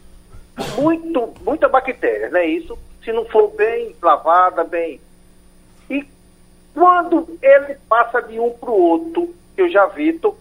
muito, 0.77 1.33
muita 1.41 1.69
bactéria, 1.69 2.29
né? 2.29 2.45
Isso, 2.45 2.77
se 3.03 3.11
não 3.13 3.25
for 3.25 3.49
bem 3.51 3.95
lavada, 4.01 4.63
bem. 4.63 4.99
E 5.89 6.05
quando 6.73 7.27
ele 7.41 7.77
passa 7.87 8.21
de 8.21 8.39
um 8.39 8.51
para 8.51 8.69
o 8.69 8.81
outro, 8.81 9.33
eu 9.55 9.69
já 9.69 9.85
vi, 9.87 10.13
tô, 10.13 10.35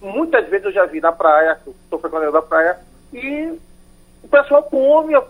muitas 0.00 0.48
vezes 0.48 0.66
eu 0.66 0.72
já 0.72 0.86
vi 0.86 1.00
na 1.00 1.12
praia, 1.12 1.58
estou 1.66 1.98
frequentando 1.98 2.36
a 2.36 2.42
praia, 2.42 2.78
e 3.12 3.58
o 4.22 4.28
pessoal 4.28 4.62
come, 4.64 5.14
eu 5.14 5.26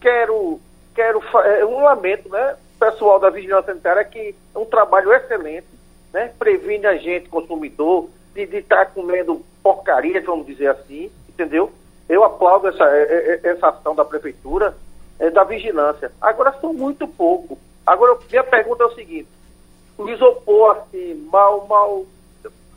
quero, 0.00 0.60
quero, 0.94 1.22
é 1.44 1.64
um 1.64 1.82
lamento, 1.82 2.28
né? 2.28 2.56
pessoal 2.78 3.18
da 3.18 3.30
Vigilância 3.30 3.72
Sanitária 3.72 4.04
que 4.04 4.34
é 4.54 4.58
um 4.58 4.64
trabalho 4.64 5.12
excelente, 5.12 5.66
né? 6.12 6.32
Previne 6.38 6.86
a 6.86 6.96
gente, 6.96 7.28
consumidor, 7.28 8.08
de 8.34 8.42
estar 8.42 8.84
tá 8.84 8.86
comendo 8.86 9.44
porcaria, 9.62 10.20
vamos 10.20 10.46
dizer 10.46 10.68
assim, 10.68 11.10
entendeu? 11.28 11.72
Eu 12.08 12.22
aplaudo 12.22 12.68
essa, 12.68 12.84
é, 12.84 13.02
é, 13.02 13.40
é, 13.42 13.50
essa 13.50 13.68
ação 13.68 13.94
da 13.94 14.04
Prefeitura, 14.04 14.76
é, 15.18 15.30
da 15.30 15.42
Vigilância. 15.42 16.12
Agora 16.20 16.54
são 16.60 16.72
muito 16.72 17.08
pouco. 17.08 17.58
Agora, 17.84 18.18
minha 18.30 18.44
pergunta 18.44 18.84
é 18.84 18.86
o 18.86 18.94
seguinte, 18.94 19.28
o 19.96 20.08
isopor 20.08 20.76
assim, 20.76 21.14
mal, 21.32 21.66
mal 21.66 22.04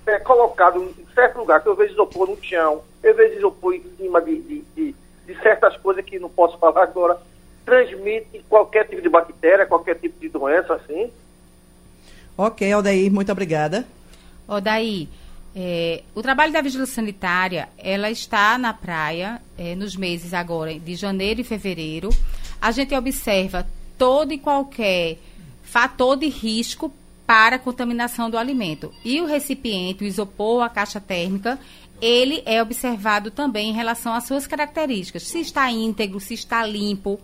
é, 0.09 0.19
colocado 0.19 0.83
em 0.83 1.05
certo 1.13 1.39
lugar, 1.39 1.61
que 1.61 1.69
eu 1.69 1.75
vejo 1.75 1.93
isopor 1.93 2.29
no 2.29 2.43
chão, 2.43 2.81
eu 3.03 3.15
vejo 3.15 3.37
isopor 3.37 3.73
em 3.73 3.83
cima 3.97 4.21
de, 4.21 4.39
de, 4.41 4.63
de, 4.75 4.95
de 5.25 5.41
certas 5.41 5.77
coisas 5.77 6.03
que 6.03 6.19
não 6.19 6.29
posso 6.29 6.57
falar 6.57 6.83
agora, 6.83 7.19
transmite 7.65 8.43
qualquer 8.49 8.87
tipo 8.87 9.01
de 9.01 9.09
bactéria, 9.09 9.65
qualquer 9.65 9.95
tipo 9.95 10.19
de 10.19 10.29
doença, 10.29 10.73
assim. 10.73 11.11
Ok, 12.37 12.71
Aldair, 12.71 13.11
muito 13.11 13.31
obrigada. 13.31 13.85
Odair, 14.47 15.07
é, 15.55 16.03
o 16.15 16.21
trabalho 16.21 16.53
da 16.53 16.61
vigilância 16.61 16.95
sanitária, 16.95 17.69
ela 17.77 18.09
está 18.09 18.57
na 18.57 18.73
praia 18.73 19.41
é, 19.57 19.75
nos 19.75 19.95
meses 19.95 20.33
agora 20.33 20.77
de 20.79 20.95
janeiro 20.95 21.41
e 21.41 21.43
fevereiro. 21.43 22.09
A 22.61 22.71
gente 22.71 22.95
observa 22.95 23.67
todo 23.97 24.31
e 24.31 24.37
qualquer 24.37 25.17
fator 25.63 26.17
de 26.17 26.27
risco 26.27 26.91
para 27.29 27.57
a 27.57 27.59
contaminação 27.59 28.27
do 28.27 28.39
alimento. 28.39 28.91
E 29.05 29.21
o 29.21 29.27
recipiente, 29.27 30.03
o 30.03 30.07
isopor, 30.07 30.63
a 30.63 30.69
caixa 30.69 30.99
térmica, 30.99 31.59
ele 32.01 32.41
é 32.43 32.59
observado 32.59 33.29
também 33.29 33.69
em 33.69 33.73
relação 33.73 34.15
às 34.15 34.23
suas 34.23 34.47
características. 34.47 35.27
Se 35.27 35.39
está 35.39 35.69
íntegro, 35.69 36.19
se 36.19 36.33
está 36.33 36.65
limpo, 36.65 37.19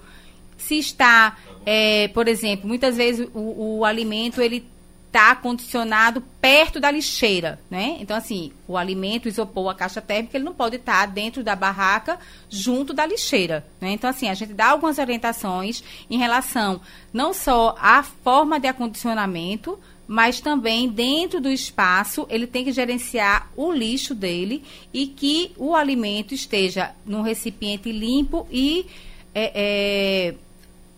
se 0.58 0.78
está, 0.78 1.36
é, 1.66 2.08
por 2.10 2.28
exemplo, 2.28 2.68
muitas 2.68 2.98
vezes 2.98 3.28
o, 3.34 3.80
o 3.80 3.84
alimento 3.84 4.44
ele 4.44 4.64
está 5.08 5.34
condicionado 5.34 6.22
perto 6.40 6.80
da 6.80 6.92
lixeira, 6.92 7.60
né? 7.68 7.98
Então, 8.00 8.16
assim, 8.16 8.52
o 8.68 8.78
alimento, 8.78 9.26
o 9.26 9.30
isopor, 9.30 9.70
a 9.70 9.74
caixa 9.74 10.02
térmica, 10.02 10.38
ele 10.38 10.44
não 10.44 10.54
pode 10.54 10.76
estar 10.76 11.08
dentro 11.08 11.44
da 11.44 11.56
barraca, 11.56 12.20
junto 12.48 12.94
da 12.94 13.08
lixeira, 13.08 13.66
né? 13.82 13.92
Então, 13.92 14.08
assim, 14.08 14.30
a 14.30 14.36
gente 14.36 14.54
dá 14.54 14.68
algumas 14.68 15.00
orientações 15.00 15.84
em 16.12 16.18
relação 16.20 16.80
não 17.12 17.34
só 17.34 17.76
à 17.80 18.04
forma 18.04 18.60
de 18.60 18.68
acondicionamento, 18.68 19.80
mas 20.08 20.40
também 20.40 20.88
dentro 20.88 21.42
do 21.42 21.50
espaço 21.50 22.26
ele 22.30 22.46
tem 22.46 22.64
que 22.64 22.72
gerenciar 22.72 23.52
o 23.56 23.72
lixo 23.72 24.14
dele 24.14 24.64
e 24.94 25.08
que 25.08 25.52
o 25.58 25.76
alimento 25.76 26.34
esteja 26.34 26.92
num 27.06 27.22
recipiente 27.22 27.92
limpo 27.92 28.48
e 28.52 28.86
é, 29.34 29.52
é, 29.56 30.36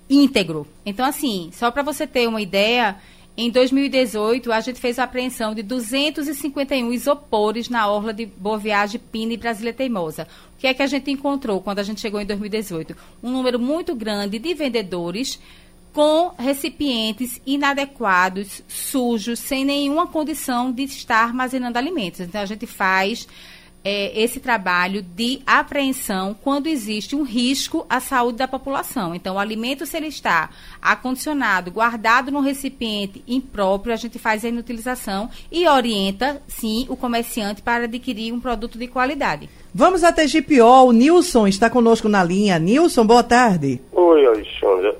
íntegro. 0.10 0.68
Então, 0.86 1.06
assim, 1.06 1.50
só 1.54 1.72
para 1.72 1.84
você 1.84 2.06
ter 2.06 2.28
uma 2.28 2.42
ideia, 2.42 2.98
em 3.36 3.50
2018 3.50 4.52
a 4.52 4.60
gente 4.60 4.80
fez 4.80 5.00
a 5.00 5.04
apreensão 5.04 5.54
de 5.54 5.64
251 5.64 6.92
isopores 6.92 7.70
na 7.70 7.88
orla 7.88 8.14
de 8.14 8.26
Boa 8.26 8.58
Viagem, 8.58 9.00
Pina 9.12 9.34
e 9.34 9.38
Brasília 9.38 9.74
Teimosa. 9.74 10.28
O 10.56 10.60
que 10.60 10.68
é 10.68 10.74
que 10.74 10.82
a 10.82 10.88
gente 10.88 11.12
encontrou 11.12 11.62
quando 11.62 11.80
a 11.80 11.84
gente 11.84 12.02
chegou 12.02 12.20
em 12.20 12.26
2018? 12.26 12.96
Um 13.22 13.32
número 13.32 13.60
muito 13.60 13.96
grande 13.96 14.40
de 14.40 14.54
vendedores 14.54 15.40
com 15.98 16.32
recipientes 16.38 17.42
inadequados, 17.44 18.64
sujos, 18.68 19.40
sem 19.40 19.66
nenhuma 19.66 20.06
condição 20.06 20.72
de 20.72 20.84
estar 20.84 21.24
armazenando 21.24 21.76
alimentos. 21.76 22.20
Então 22.20 22.40
a 22.40 22.46
gente 22.46 22.68
faz 22.68 23.28
é, 23.84 24.12
esse 24.22 24.40
trabalho 24.40 25.02
de 25.02 25.42
apreensão 25.44 26.36
quando 26.44 26.68
existe 26.68 27.16
um 27.16 27.24
risco 27.24 27.84
à 27.90 28.00
saúde 28.00 28.38
da 28.38 28.48
população. 28.48 29.16
Então, 29.16 29.38
o 29.38 29.40
alimento, 29.40 29.88
se 29.88 29.98
ele 29.98 30.06
está 30.06 30.52
acondicionado, 30.80 31.72
guardado 31.72 32.32
no 32.32 32.42
recipiente 32.42 33.24
impróprio, 33.28 33.94
a 33.94 33.98
gente 33.98 34.20
faz 34.20 34.46
a 34.46 34.50
inutilização 34.50 35.32
e 35.52 35.68
orienta, 35.68 36.42
sim, 36.48 36.86
o 36.90 36.96
comerciante 36.96 37.64
para 37.64 37.86
adquirir 37.86 38.34
um 38.34 38.40
produto 38.40 38.78
de 38.78 38.88
qualidade. 38.88 39.50
Vamos 39.74 40.04
até 40.04 40.28
GPO. 40.28 40.88
O 40.88 40.92
Nilson 40.92 41.48
está 41.48 41.70
conosco 41.70 42.10
na 42.10 42.24
linha. 42.24 42.60
Nilson, 42.60 43.06
boa 43.06 43.24
tarde. 43.24 43.82
Oi, 43.92 44.26
Alexandra. 44.26 44.96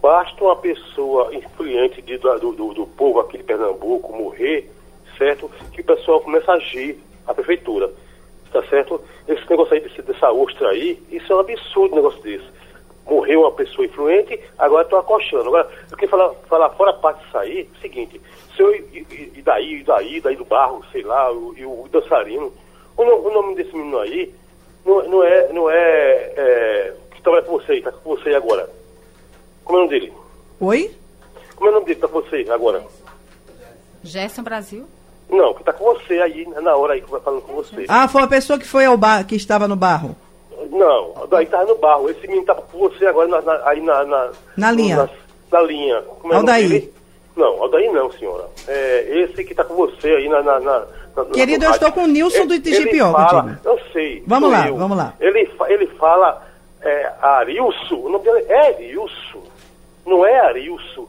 Basta 0.00 0.42
uma 0.42 0.56
pessoa 0.56 1.34
influente 1.34 2.00
de, 2.02 2.16
do, 2.18 2.38
do, 2.52 2.74
do 2.74 2.86
povo 2.86 3.20
aqui 3.20 3.36
de 3.38 3.44
Pernambuco 3.44 4.16
morrer, 4.16 4.70
certo? 5.18 5.50
Que 5.72 5.82
o 5.82 5.84
pessoal 5.84 6.20
começa 6.20 6.52
a 6.52 6.54
agir 6.56 6.98
a 7.26 7.34
prefeitura. 7.34 7.90
tá 8.50 8.62
certo? 8.64 9.00
Esse 9.28 9.48
negócio 9.48 9.74
aí 9.74 9.80
desse, 9.80 10.00
dessa 10.02 10.32
ostra 10.32 10.70
aí, 10.70 11.00
isso 11.10 11.30
é 11.32 11.36
um 11.36 11.40
absurdo 11.40 11.92
um 11.92 11.96
negócio 11.96 12.22
desse. 12.22 12.46
Morreu 13.06 13.40
uma 13.40 13.52
pessoa 13.52 13.84
influente, 13.86 14.40
agora 14.58 14.84
estão 14.84 14.98
acochando. 14.98 15.48
Agora, 15.48 15.68
eu 15.90 15.96
queria 15.96 16.08
falar, 16.10 16.30
falar 16.48 16.70
fora 16.70 16.90
a 16.90 16.94
parte 16.94 17.22
disso 17.24 17.38
aí, 17.38 17.60
é 17.60 17.76
o 17.76 17.80
seguinte, 17.80 18.20
se 18.56 18.62
eu, 18.62 18.74
e, 18.74 19.06
e- 19.36 19.42
daí, 19.42 19.80
e 19.80 19.84
daí, 19.84 20.20
daí 20.20 20.36
do 20.36 20.44
barro, 20.44 20.82
sei 20.92 21.02
lá, 21.02 21.30
o, 21.32 21.54
e 21.56 21.64
o, 21.66 21.86
dançarino, 21.90 22.52
o, 22.96 23.02
o 23.02 23.30
nome 23.32 23.54
desse 23.54 23.74
menino 23.76 23.98
aí 23.98 24.32
não, 24.86 25.02
não 25.08 25.22
é, 25.24 25.52
não 25.52 25.70
é, 25.70 26.32
é 26.36 26.94
que 27.14 27.22
trabalha 27.22 27.44
com 27.44 27.52
você, 27.58 27.80
tá 27.80 27.92
com 27.92 28.16
você 28.16 28.34
agora. 28.34 28.68
Como 29.70 29.78
é 29.78 29.82
o 29.82 29.84
nome 29.86 30.00
dele? 30.00 30.12
Oi? 30.58 30.90
Como 31.54 31.68
é 31.68 31.70
o 31.70 31.74
nome 31.74 31.86
dele 31.86 31.94
que 31.94 32.00
tá 32.00 32.08
com 32.08 32.20
você 32.20 32.44
agora? 32.50 32.82
Gerson 34.02 34.42
Brasil. 34.42 34.84
Não, 35.28 35.54
que 35.54 35.62
tá 35.62 35.72
com 35.72 35.84
você 35.84 36.14
aí, 36.14 36.44
na 36.60 36.74
hora 36.74 36.94
aí 36.94 37.00
que 37.02 37.08
vai 37.08 37.20
falando 37.20 37.42
com 37.42 37.52
você. 37.54 37.84
Ah, 37.88 38.08
foi 38.08 38.20
uma 38.22 38.26
pessoa 38.26 38.58
que 38.58 38.66
foi 38.66 38.84
ao 38.84 38.96
bar, 38.96 39.24
que 39.24 39.36
estava 39.36 39.68
no 39.68 39.76
barro. 39.76 40.16
Não, 40.72 41.24
daí 41.30 41.46
tava 41.46 41.66
no 41.66 41.76
barro. 41.76 42.10
Esse 42.10 42.26
menino 42.26 42.44
tá 42.44 42.54
com 42.56 42.78
você 42.78 43.06
agora 43.06 43.28
na, 43.28 43.40
na- 43.40 43.62
aí 43.68 43.80
na, 43.80 44.04
na. 44.04 44.30
Na 44.56 44.72
linha. 44.72 44.96
Na, 44.96 45.08
na 45.52 45.62
linha. 45.64 46.02
Como 46.20 46.32
é 46.34 46.36
o 46.36 46.40
nome 46.40 46.50
Aldair. 46.50 46.68
dele? 46.68 46.94
Não, 47.36 47.62
Aldaí 47.62 47.88
não, 47.92 48.10
senhora. 48.10 48.48
É 48.66 49.20
esse 49.20 49.44
que 49.44 49.54
tá 49.54 49.62
com 49.62 49.74
você 49.74 50.08
aí 50.08 50.28
na. 50.28 50.42
na, 50.42 50.58
na- 50.58 50.86
Querido, 51.32 51.60
na 51.64 51.70
eu 51.70 51.74
estou 51.74 51.92
com 51.92 52.02
o 52.02 52.06
Nilson 52.08 52.44
do 52.46 52.54
Ele- 52.54 52.74
ele 52.74 52.98
fala- 52.98 53.42
contigo. 53.44 53.60
Eu 53.64 53.78
sei. 53.92 54.24
Vamos 54.26 54.50
lá, 54.50 54.66
eu. 54.68 54.76
vamos 54.76 54.96
lá. 54.98 55.14
Ele, 55.20 55.46
fa- 55.56 55.70
ele 55.70 55.86
fala 55.96 56.44
é, 56.82 57.12
Arilson, 57.20 57.96
o 57.96 58.08
nome 58.08 58.24
dele 58.24 58.44
é 58.48 58.68
Arilson. 58.68 59.42
Não 60.06 60.24
é 60.26 60.40
Arilson. 60.40 61.06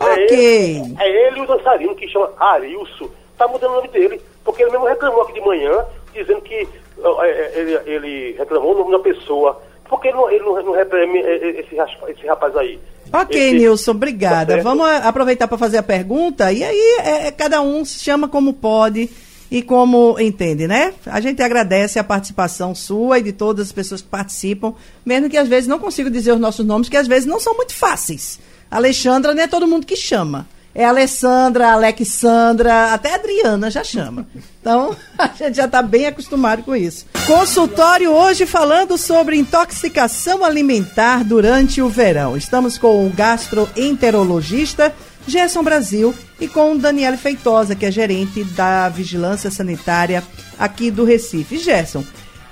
É 0.00 0.04
Ok. 0.04 0.28
ele, 0.36 0.96
é 1.00 1.26
ele 1.28 1.40
o 1.40 1.46
dançarino 1.46 1.94
que 1.94 2.08
chama 2.08 2.30
Arilson. 2.38 3.08
Tá 3.38 3.46
mudando 3.48 3.72
o 3.72 3.76
nome 3.76 3.88
dele. 3.88 4.20
Porque 4.44 4.62
ele 4.62 4.72
mesmo 4.72 4.86
reclamou 4.86 5.22
aqui 5.22 5.32
de 5.34 5.40
manhã, 5.40 5.84
dizendo 6.12 6.40
que 6.42 6.54
é, 6.54 7.30
é, 7.30 7.52
ele, 7.56 7.80
ele 7.86 8.32
reclamou 8.38 8.74
o 8.74 8.78
nome 8.78 8.92
da 8.92 8.98
pessoa. 8.98 9.60
Por 9.88 10.00
que 10.00 10.08
ele 10.08 10.16
não, 10.16 10.30
ele 10.30 10.44
não, 10.44 10.62
não 10.62 10.72
reprime 10.72 11.20
é, 11.20 11.60
esse, 11.60 11.76
esse 12.08 12.26
rapaz 12.26 12.56
aí? 12.56 12.78
Ok, 13.12 13.38
Esse- 13.40 13.56
Nilson, 13.56 13.90
obrigada. 13.92 14.56
Tá? 14.56 14.62
Vamos 14.62 14.88
aproveitar 14.88 15.46
para 15.46 15.58
fazer 15.58 15.78
a 15.78 15.82
pergunta 15.82 16.50
e 16.52 16.64
aí 16.64 16.96
é, 17.04 17.30
cada 17.30 17.60
um 17.60 17.84
se 17.84 18.02
chama 18.02 18.26
como 18.28 18.52
pode 18.54 19.08
e 19.54 19.62
como 19.62 20.18
entende, 20.18 20.66
né? 20.66 20.92
A 21.06 21.20
gente 21.20 21.40
agradece 21.40 21.96
a 21.96 22.02
participação 22.02 22.74
sua 22.74 23.20
e 23.20 23.22
de 23.22 23.30
todas 23.30 23.68
as 23.68 23.72
pessoas 23.72 24.02
que 24.02 24.08
participam, 24.08 24.74
mesmo 25.06 25.30
que 25.30 25.36
às 25.36 25.46
vezes 25.46 25.68
não 25.68 25.78
consigo 25.78 26.10
dizer 26.10 26.32
os 26.32 26.40
nossos 26.40 26.66
nomes, 26.66 26.88
que 26.88 26.96
às 26.96 27.06
vezes 27.06 27.24
não 27.24 27.38
são 27.38 27.54
muito 27.54 27.72
fáceis. 27.72 28.40
Alexandra 28.68 29.32
não 29.32 29.40
é 29.40 29.46
todo 29.46 29.68
mundo 29.68 29.86
que 29.86 29.94
chama. 29.94 30.48
É 30.74 30.84
Alessandra, 30.84 31.70
Alexandra, 31.70 32.92
até 32.92 33.14
Adriana 33.14 33.70
já 33.70 33.84
chama. 33.84 34.26
Então, 34.60 34.96
a 35.16 35.28
gente 35.28 35.54
já 35.56 35.66
está 35.66 35.80
bem 35.80 36.06
acostumado 36.06 36.64
com 36.64 36.74
isso. 36.74 37.06
Consultório 37.24 38.10
hoje 38.10 38.46
falando 38.46 38.98
sobre 38.98 39.36
intoxicação 39.36 40.44
alimentar 40.44 41.22
durante 41.22 41.80
o 41.80 41.88
verão. 41.88 42.36
Estamos 42.36 42.76
com 42.76 43.06
o 43.06 43.10
gastroenterologista 43.10 44.92
Gerson 45.26 45.62
Brasil 45.62 46.14
e 46.40 46.46
com 46.46 46.72
o 46.72 46.78
Daniele 46.78 47.16
Feitosa, 47.16 47.74
que 47.74 47.86
é 47.86 47.90
gerente 47.90 48.44
da 48.44 48.88
Vigilância 48.88 49.50
Sanitária 49.50 50.22
aqui 50.58 50.90
do 50.90 51.04
Recife. 51.04 51.58
Gerson, 51.58 52.04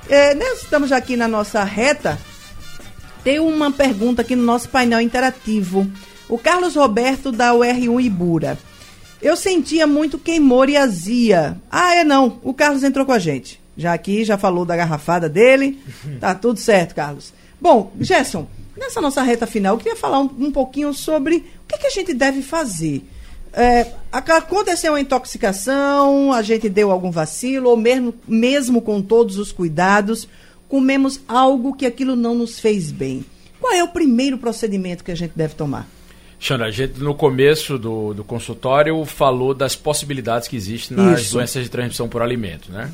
eh, 0.09 0.35
nós 0.35 0.63
estamos 0.63 0.89
já 0.89 0.97
aqui 0.97 1.17
na 1.17 1.29
nossa 1.29 1.63
reta 1.65 2.19
tem 3.25 3.39
uma 3.39 3.71
pergunta 3.71 4.23
aqui 4.23 4.35
no 4.35 4.43
nosso 4.43 4.69
painel 4.69 5.01
interativo. 5.01 5.89
O 6.29 6.37
Carlos 6.37 6.75
Roberto 6.75 7.31
da 7.31 7.53
UR1 7.53 8.05
Ibura. 8.05 8.59
Eu 9.21 9.37
sentia 9.37 9.87
muito 9.87 10.19
queimor 10.19 10.69
e 10.69 10.77
azia. 10.77 11.57
Ah, 11.71 11.95
é 11.95 12.03
não. 12.03 12.41
O 12.43 12.53
Carlos 12.53 12.83
entrou 12.83 13.07
com 13.07 13.13
a 13.13 13.21
gente. 13.21 13.61
Já 13.77 13.93
aqui, 13.93 14.25
já 14.25 14.37
falou 14.37 14.65
da 14.65 14.77
garrafada 14.77 15.29
dele. 15.29 15.79
Tá 16.19 16.35
tudo 16.35 16.59
certo, 16.59 16.95
Carlos. 16.95 17.33
Bom, 17.61 17.93
Gerson, 18.01 18.49
nessa 18.83 19.01
nossa 19.01 19.23
reta 19.23 19.47
final, 19.47 19.75
eu 19.75 19.79
queria 19.79 19.97
falar 19.97 20.21
um, 20.21 20.31
um 20.39 20.53
pouquinho 20.53 20.93
sobre 20.93 21.37
o 21.37 21.67
que, 21.69 21.79
que 21.79 21.87
a 21.87 21.91
gente 21.91 22.13
deve 22.13 22.43
fazer. 22.43 23.05
É, 23.53 23.87
aconteceu 24.11 24.93
uma 24.93 25.01
intoxicação, 25.01 26.33
a 26.33 26.43
gente 26.43 26.69
deu 26.69 26.91
algum 26.91 27.11
vacilo, 27.11 27.71
ou 27.71 27.77
mesmo, 27.77 28.15
mesmo 28.27 28.81
com 28.81 29.03
todos 29.03 29.39
os 29.39 29.53
cuidados, 29.53 30.27
comemos 30.69 31.21
algo 31.29 31.75
que 31.75 31.85
aquilo 31.85 32.17
não 32.17 32.35
nos 32.35 32.59
fez 32.59 32.91
bem. 32.91 33.25
Qual 33.61 33.73
é 33.73 33.85
o 33.85 33.89
primeiro 33.89 34.39
procedimento 34.39 35.05
que 35.05 35.11
a 35.11 35.15
gente 35.15 35.33
deve 35.37 35.55
tomar? 35.55 35.87
Xandra, 36.41 36.67
a 36.67 36.71
gente 36.71 36.99
no 36.99 37.15
começo 37.15 37.79
do, 37.79 38.13
do 38.13 38.25
consultório 38.25 39.05
falou 39.05 39.55
das 39.55 39.77
possibilidades 39.77 40.49
que 40.49 40.57
existem 40.57 40.97
nas 40.97 41.21
Isso. 41.21 41.35
doenças 41.35 41.63
de 41.63 41.71
transmissão 41.71 42.09
por 42.09 42.21
alimento, 42.21 42.73
né? 42.73 42.91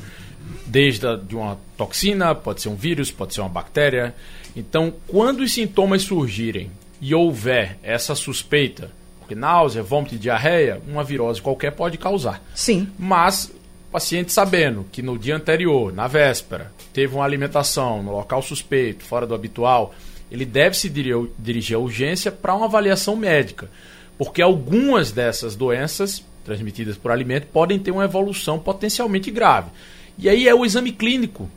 Desde 0.67 1.07
a, 1.07 1.15
de 1.15 1.35
uma 1.35 1.57
toxina, 1.75 2.35
pode 2.35 2.61
ser 2.61 2.69
um 2.69 2.75
vírus, 2.75 3.09
pode 3.09 3.33
ser 3.33 3.41
uma 3.41 3.49
bactéria. 3.49 4.13
Então, 4.55 4.93
quando 5.07 5.41
os 5.41 5.53
sintomas 5.53 6.01
surgirem 6.03 6.71
e 7.01 7.13
houver 7.15 7.77
essa 7.83 8.15
suspeita, 8.15 8.91
porque 9.19 9.35
náusea, 9.35 9.83
vômito 9.83 10.15
e 10.15 10.17
diarreia, 10.17 10.81
uma 10.87 11.03
virose 11.03 11.41
qualquer 11.41 11.71
pode 11.71 11.97
causar. 11.97 12.43
Sim. 12.53 12.87
Mas 12.97 13.45
o 13.87 13.91
paciente 13.91 14.31
sabendo 14.31 14.85
que 14.91 15.01
no 15.01 15.17
dia 15.17 15.35
anterior, 15.35 15.93
na 15.93 16.07
véspera, 16.07 16.71
teve 16.91 17.15
uma 17.15 17.23
alimentação 17.23 18.03
no 18.03 18.11
local 18.11 18.41
suspeito, 18.41 19.03
fora 19.03 19.27
do 19.27 19.35
habitual, 19.35 19.93
ele 20.31 20.45
deve 20.45 20.75
se 20.77 20.89
diri- 20.89 21.29
dirigir 21.37 21.75
à 21.75 21.79
urgência 21.79 22.31
para 22.31 22.53
uma 22.55 22.65
avaliação 22.65 23.15
médica. 23.15 23.69
Porque 24.17 24.41
algumas 24.41 25.11
dessas 25.11 25.55
doenças 25.55 26.23
transmitidas 26.43 26.97
por 26.97 27.11
alimento 27.11 27.47
podem 27.47 27.79
ter 27.79 27.91
uma 27.91 28.03
evolução 28.03 28.59
potencialmente 28.59 29.31
grave. 29.31 29.69
E 30.17 30.27
aí 30.27 30.47
é 30.47 30.53
o 30.53 30.65
exame 30.65 30.91
clínico. 30.91 31.49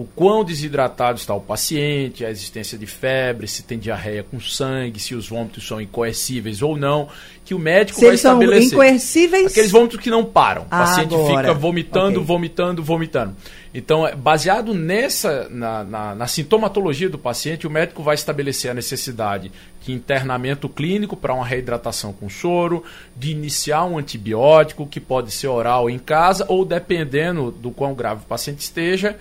O 0.00 0.04
quão 0.04 0.44
desidratado 0.44 1.18
está 1.18 1.34
o 1.34 1.40
paciente, 1.40 2.24
a 2.24 2.30
existência 2.30 2.78
de 2.78 2.86
febre, 2.86 3.48
se 3.48 3.64
tem 3.64 3.76
diarreia 3.76 4.22
com 4.22 4.38
sangue, 4.38 5.00
se 5.00 5.12
os 5.12 5.28
vômitos 5.28 5.66
são 5.66 5.80
incoercíveis 5.80 6.62
ou 6.62 6.76
não, 6.76 7.08
que 7.44 7.52
o 7.52 7.58
médico 7.58 7.96
Se 7.98 8.02
vai 8.04 8.10
eles 8.10 8.20
são 8.20 8.34
estabelecer. 8.40 8.72
incoercíveis. 8.74 9.46
Aqueles 9.50 9.72
vômitos 9.72 9.98
que 9.98 10.08
não 10.08 10.24
param. 10.24 10.62
O 10.62 10.66
paciente 10.66 11.12
Agora. 11.14 11.38
fica 11.38 11.52
vomitando, 11.54 12.20
Ok. 12.20 12.24
vomitando, 12.24 12.80
vomitando. 12.84 13.34
Então, 13.74 14.06
é, 14.06 14.14
baseado 14.14 14.72
nessa, 14.72 15.48
na, 15.50 15.82
na- 15.82 16.14
na 16.14 16.26
sintomatologia 16.28 17.08
do 17.08 17.18
paciente, 17.18 17.66
o 17.66 17.70
médico 17.70 18.00
vai 18.00 18.14
estabelecer 18.14 18.70
a 18.70 18.74
necessidade 18.74 19.50
de 19.84 19.92
internamento 19.92 20.68
clínico 20.68 21.16
para 21.16 21.34
uma 21.34 21.44
reidratação 21.44 22.12
com 22.12 22.28
soro, 22.30 22.84
de 23.16 23.32
iniciar 23.32 23.84
um 23.84 23.98
antibiótico 23.98 24.86
que 24.86 25.00
pode 25.00 25.32
ser 25.32 25.48
oral 25.48 25.90
em 25.90 25.98
casa 25.98 26.44
ou, 26.48 26.64
dependendo 26.64 27.50
do 27.50 27.72
quão 27.72 27.94
grave 27.94 28.22
o 28.22 28.26
paciente 28.28 28.60
esteja, 28.60 29.16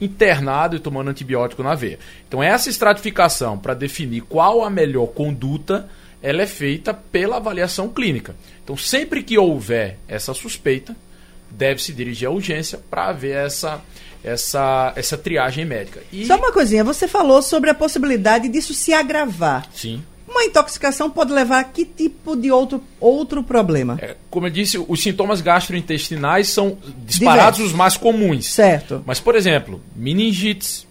internado 0.00 0.76
e 0.76 0.80
tomando 0.80 1.10
antibiótico 1.10 1.62
na 1.62 1.74
veia. 1.74 1.98
Então, 2.26 2.42
essa 2.42 2.70
estratificação 2.70 3.58
para 3.58 3.74
definir 3.74 4.22
qual 4.22 4.64
a 4.64 4.70
melhor 4.70 5.08
conduta 5.08 5.88
ela 6.22 6.42
é 6.42 6.46
feita 6.46 6.92
pela 6.92 7.36
avaliação 7.36 7.88
clínica. 7.88 8.34
Então, 8.62 8.76
sempre 8.76 9.22
que 9.22 9.38
houver 9.38 9.98
essa 10.06 10.34
suspeita, 10.34 10.94
deve 11.50 11.82
se 11.82 11.92
dirigir 11.92 12.28
à 12.28 12.30
urgência 12.30 12.78
para 12.90 13.08
haver 13.08 13.36
essa, 13.36 13.80
essa, 14.22 14.92
essa 14.96 15.18
triagem 15.18 15.64
médica. 15.64 16.02
E, 16.12 16.26
Só 16.26 16.36
uma 16.36 16.52
coisinha, 16.52 16.84
você 16.84 17.08
falou 17.08 17.42
sobre 17.42 17.70
a 17.70 17.74
possibilidade 17.74 18.48
disso 18.48 18.74
se 18.74 18.92
agravar. 18.92 19.66
sim. 19.72 20.02
Uma 20.30 20.44
intoxicação 20.44 21.10
pode 21.10 21.32
levar 21.32 21.58
a 21.58 21.64
que 21.64 21.84
tipo 21.84 22.36
de 22.36 22.52
outro, 22.52 22.80
outro 23.00 23.42
problema? 23.42 23.98
É, 24.00 24.16
como 24.30 24.46
eu 24.46 24.50
disse, 24.50 24.78
os 24.78 25.02
sintomas 25.02 25.40
gastrointestinais 25.40 26.48
são 26.48 26.78
disparados 27.04 27.56
Diversos. 27.56 27.66
os 27.66 27.72
mais 27.72 27.96
comuns. 27.96 28.46
Certo. 28.46 29.02
Mas, 29.04 29.18
por 29.18 29.34
exemplo, 29.34 29.82
meningites, 29.94 30.86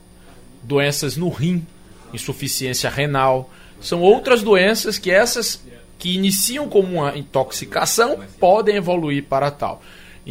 doenças 0.62 1.15
no 1.15 1.30
rim, 1.30 1.65
insuficiência 2.13 2.89
renal, 2.89 3.49
são 3.80 4.02
outras 4.02 4.43
doenças 4.43 4.97
que 4.97 5.10
essas 5.10 5.63
que 5.97 6.15
iniciam 6.15 6.67
como 6.67 6.99
uma 6.99 7.17
intoxicação 7.17 8.19
podem 8.39 8.75
evoluir 8.75 9.25
para 9.25 9.49
tal. 9.52 9.82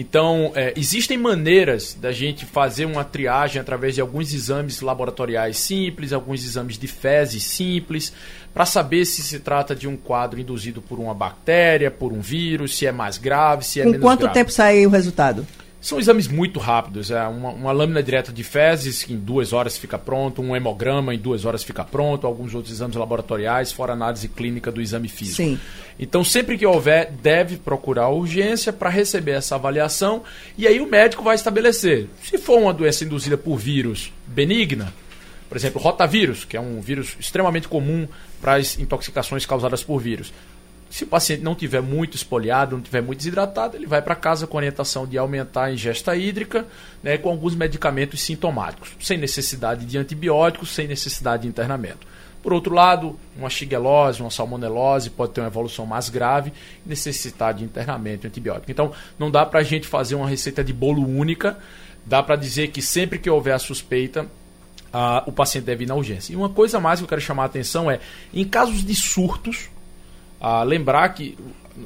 Então, 0.00 0.52
é, 0.54 0.72
existem 0.76 1.18
maneiras 1.18 1.92
da 2.00 2.12
gente 2.12 2.46
fazer 2.46 2.84
uma 2.84 3.02
triagem 3.02 3.60
através 3.60 3.96
de 3.96 4.00
alguns 4.00 4.32
exames 4.32 4.80
laboratoriais 4.80 5.58
simples, 5.58 6.12
alguns 6.12 6.44
exames 6.44 6.78
de 6.78 6.86
fezes 6.86 7.42
simples, 7.42 8.12
para 8.54 8.64
saber 8.64 9.04
se 9.04 9.22
se 9.22 9.40
trata 9.40 9.74
de 9.74 9.88
um 9.88 9.96
quadro 9.96 10.38
induzido 10.38 10.80
por 10.80 11.00
uma 11.00 11.12
bactéria, 11.12 11.90
por 11.90 12.12
um 12.12 12.20
vírus, 12.20 12.78
se 12.78 12.86
é 12.86 12.92
mais 12.92 13.18
grave, 13.18 13.64
se 13.64 13.80
é 13.80 13.82
Com 13.82 13.90
menos 13.90 14.04
quanto 14.04 14.20
grave. 14.20 14.34
tempo 14.34 14.52
sai 14.52 14.86
o 14.86 14.88
resultado? 14.88 15.44
São 15.80 15.98
exames 15.98 16.26
muito 16.26 16.58
rápidos. 16.58 17.10
É 17.10 17.22
uma, 17.28 17.50
uma 17.50 17.72
lâmina 17.72 18.02
direta 18.02 18.32
de 18.32 18.42
fezes, 18.42 19.04
que 19.04 19.12
em 19.12 19.16
duas 19.16 19.52
horas 19.52 19.78
fica 19.78 19.96
pronto, 19.98 20.42
um 20.42 20.56
hemograma 20.56 21.14
em 21.14 21.18
duas 21.18 21.44
horas 21.44 21.62
fica 21.62 21.84
pronto, 21.84 22.26
alguns 22.26 22.54
outros 22.54 22.74
exames 22.74 22.96
laboratoriais, 22.96 23.70
fora 23.70 23.92
análise 23.92 24.28
clínica 24.28 24.72
do 24.72 24.80
exame 24.80 25.08
físico. 25.08 25.36
Sim. 25.36 25.58
Então, 25.98 26.24
sempre 26.24 26.58
que 26.58 26.66
houver, 26.66 27.12
deve 27.22 27.56
procurar 27.56 28.04
a 28.04 28.08
urgência 28.08 28.72
para 28.72 28.90
receber 28.90 29.32
essa 29.32 29.54
avaliação 29.54 30.22
e 30.56 30.66
aí 30.66 30.80
o 30.80 30.86
médico 30.86 31.22
vai 31.22 31.36
estabelecer. 31.36 32.08
Se 32.22 32.38
for 32.38 32.58
uma 32.58 32.74
doença 32.74 33.04
induzida 33.04 33.36
por 33.38 33.56
vírus 33.56 34.12
benigna, 34.26 34.92
por 35.48 35.56
exemplo, 35.56 35.80
rotavírus, 35.80 36.44
que 36.44 36.56
é 36.56 36.60
um 36.60 36.80
vírus 36.80 37.16
extremamente 37.18 37.68
comum 37.68 38.06
para 38.40 38.54
as 38.54 38.78
intoxicações 38.78 39.46
causadas 39.46 39.82
por 39.82 39.98
vírus, 39.98 40.32
Se 40.90 41.04
o 41.04 41.06
paciente 41.06 41.42
não 41.42 41.54
tiver 41.54 41.82
muito 41.82 42.16
espoliado, 42.16 42.76
não 42.76 42.82
tiver 42.82 43.02
muito 43.02 43.18
desidratado, 43.18 43.76
ele 43.76 43.86
vai 43.86 44.00
para 44.00 44.14
casa 44.14 44.46
com 44.46 44.56
orientação 44.56 45.06
de 45.06 45.18
aumentar 45.18 45.64
a 45.64 45.72
ingesta 45.72 46.16
hídrica, 46.16 46.66
né, 47.02 47.18
com 47.18 47.28
alguns 47.28 47.54
medicamentos 47.54 48.22
sintomáticos, 48.22 48.96
sem 49.00 49.18
necessidade 49.18 49.84
de 49.84 49.98
antibióticos, 49.98 50.74
sem 50.74 50.88
necessidade 50.88 51.42
de 51.42 51.48
internamento. 51.48 52.06
Por 52.42 52.52
outro 52.52 52.72
lado, 52.72 53.18
uma 53.36 53.50
xiguelose, 53.50 54.20
uma 54.22 54.30
salmonelose 54.30 55.10
pode 55.10 55.32
ter 55.32 55.40
uma 55.40 55.48
evolução 55.48 55.84
mais 55.84 56.08
grave 56.08 56.52
e 56.86 56.88
necessitar 56.88 57.52
de 57.52 57.64
internamento 57.64 58.26
antibiótico. 58.26 58.70
Então, 58.70 58.92
não 59.18 59.30
dá 59.30 59.44
para 59.44 59.60
a 59.60 59.62
gente 59.62 59.86
fazer 59.86 60.14
uma 60.14 60.28
receita 60.28 60.62
de 60.62 60.72
bolo 60.72 61.06
única, 61.06 61.58
dá 62.06 62.22
para 62.22 62.36
dizer 62.36 62.68
que 62.68 62.80
sempre 62.80 63.18
que 63.18 63.28
houver 63.28 63.54
a 63.54 63.58
suspeita, 63.58 64.26
ah, 64.92 65.22
o 65.26 65.32
paciente 65.32 65.64
deve 65.64 65.84
ir 65.84 65.86
na 65.86 65.94
urgência. 65.94 66.32
E 66.32 66.36
uma 66.36 66.48
coisa 66.48 66.80
mais 66.80 67.00
que 67.00 67.04
eu 67.04 67.08
quero 67.08 67.20
chamar 67.20 67.42
a 67.42 67.46
atenção 67.46 67.90
é, 67.90 68.00
em 68.32 68.44
casos 68.44 68.84
de 68.84 68.94
surtos, 68.94 69.68
ah, 70.40 70.62
lembrar 70.62 71.08
que 71.10 71.36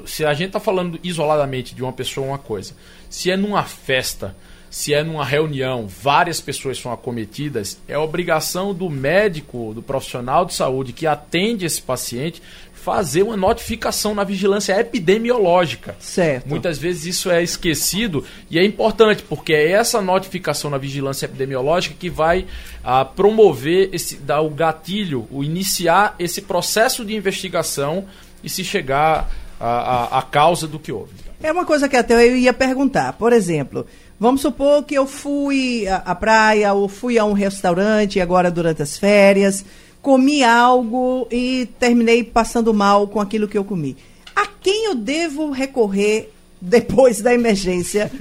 se 0.05 0.25
a 0.25 0.33
gente 0.33 0.47
está 0.47 0.59
falando 0.59 0.99
isoladamente 1.03 1.75
de 1.75 1.83
uma 1.83 1.93
pessoa 1.93 2.27
uma 2.27 2.37
coisa, 2.37 2.73
se 3.09 3.29
é 3.29 3.37
numa 3.37 3.63
festa, 3.63 4.35
se 4.69 4.91
é 4.91 5.03
numa 5.03 5.23
reunião, 5.23 5.87
várias 5.87 6.41
pessoas 6.41 6.79
são 6.79 6.91
acometidas, 6.91 7.79
é 7.87 7.95
obrigação 7.95 8.73
do 8.73 8.89
médico, 8.89 9.71
do 9.73 9.83
profissional 9.83 10.45
de 10.45 10.53
saúde 10.55 10.93
que 10.93 11.05
atende 11.05 11.63
esse 11.63 11.79
paciente 11.81 12.41
fazer 12.83 13.23
uma 13.23 13.37
notificação 13.37 14.13
na 14.13 14.25
vigilância 14.25 14.77
epidemiológica. 14.77 15.95
Certo. 15.99 16.49
Muitas 16.49 16.77
vezes 16.77 17.05
isso 17.05 17.31
é 17.31 17.41
esquecido 17.41 18.25
e 18.49 18.59
é 18.59 18.65
importante, 18.65 19.23
porque 19.23 19.53
é 19.53 19.71
essa 19.71 20.01
notificação 20.01 20.69
na 20.69 20.77
vigilância 20.77 21.25
epidemiológica 21.25 21.95
que 21.97 22.09
vai 22.09 22.45
ah, 22.83 23.05
promover, 23.05 23.89
esse, 23.93 24.17
dar 24.17 24.41
o 24.41 24.49
gatilho, 24.49 25.27
o 25.31 25.43
iniciar 25.43 26.15
esse 26.19 26.41
processo 26.41 27.05
de 27.05 27.15
investigação 27.15 28.05
e 28.43 28.49
se 28.49 28.63
chegar 28.63 29.29
à, 29.59 30.23
causa 30.29 30.67
do 30.67 30.77
que 30.77 30.91
houve. 30.91 31.13
É 31.41 31.51
uma 31.51 31.65
coisa 31.65 31.87
que 31.87 31.95
até 31.95 32.15
eu 32.27 32.35
ia 32.35 32.53
perguntar. 32.53 33.13
Por 33.13 33.31
exemplo, 33.31 33.85
vamos 34.19 34.41
supor 34.41 34.83
que 34.83 34.95
eu 34.95 35.07
fui 35.07 35.87
à, 35.87 35.97
à 35.97 36.15
praia 36.15 36.73
ou 36.73 36.87
fui 36.89 37.17
a 37.17 37.25
um 37.25 37.33
restaurante 37.33 38.19
agora 38.19 38.51
durante 38.51 38.81
as 38.81 38.97
férias 38.97 39.63
comi 40.03 40.43
algo 40.43 41.25
e 41.31 41.67
terminei 41.79 42.25
passando 42.25 42.73
mal 42.73 43.07
com 43.07 43.21
aquilo 43.21 43.47
que 43.47 43.57
eu 43.57 43.63
comi. 43.63 43.95
A 44.35 44.45
quem 44.45 44.87
eu 44.87 44.95
devo 44.95 45.49
recorrer 45.49 46.29
depois 46.61 47.21
da 47.21 47.33
emergência 47.33 48.11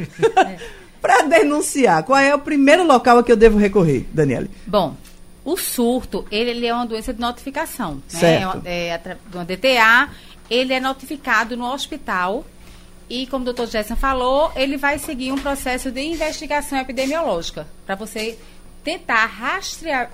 para 1.02 1.22
denunciar? 1.22 2.04
Qual 2.04 2.18
é 2.18 2.32
o 2.34 2.38
primeiro 2.38 2.86
local 2.86 3.18
a 3.18 3.24
que 3.24 3.32
eu 3.32 3.36
devo 3.36 3.58
recorrer, 3.58 4.06
Daniele? 4.12 4.48
Bom, 4.66 4.96
o 5.44 5.56
surto, 5.56 6.26
ele, 6.30 6.50
ele 6.50 6.66
é 6.66 6.74
uma 6.74 6.86
doença 6.86 7.12
de 7.12 7.20
notificação. 7.20 7.96
Né? 7.96 8.02
Certo. 8.08 8.62
É, 8.64 8.88
é, 8.88 9.16
uma 9.32 9.44
DTA, 9.44 10.10
ele 10.48 10.72
é 10.72 10.80
notificado 10.80 11.56
no 11.56 11.72
hospital 11.72 12.44
e, 13.08 13.26
como 13.26 13.42
o 13.42 13.44
doutor 13.44 13.66
Gerson 13.66 13.96
falou, 13.96 14.52
ele 14.54 14.76
vai 14.76 14.98
seguir 14.98 15.32
um 15.32 15.38
processo 15.38 15.90
de 15.90 16.00
investigação 16.00 16.78
epidemiológica 16.78 17.66
para 17.84 17.94
você 17.94 18.38
tentar 18.84 19.26
rastrear 19.26 20.10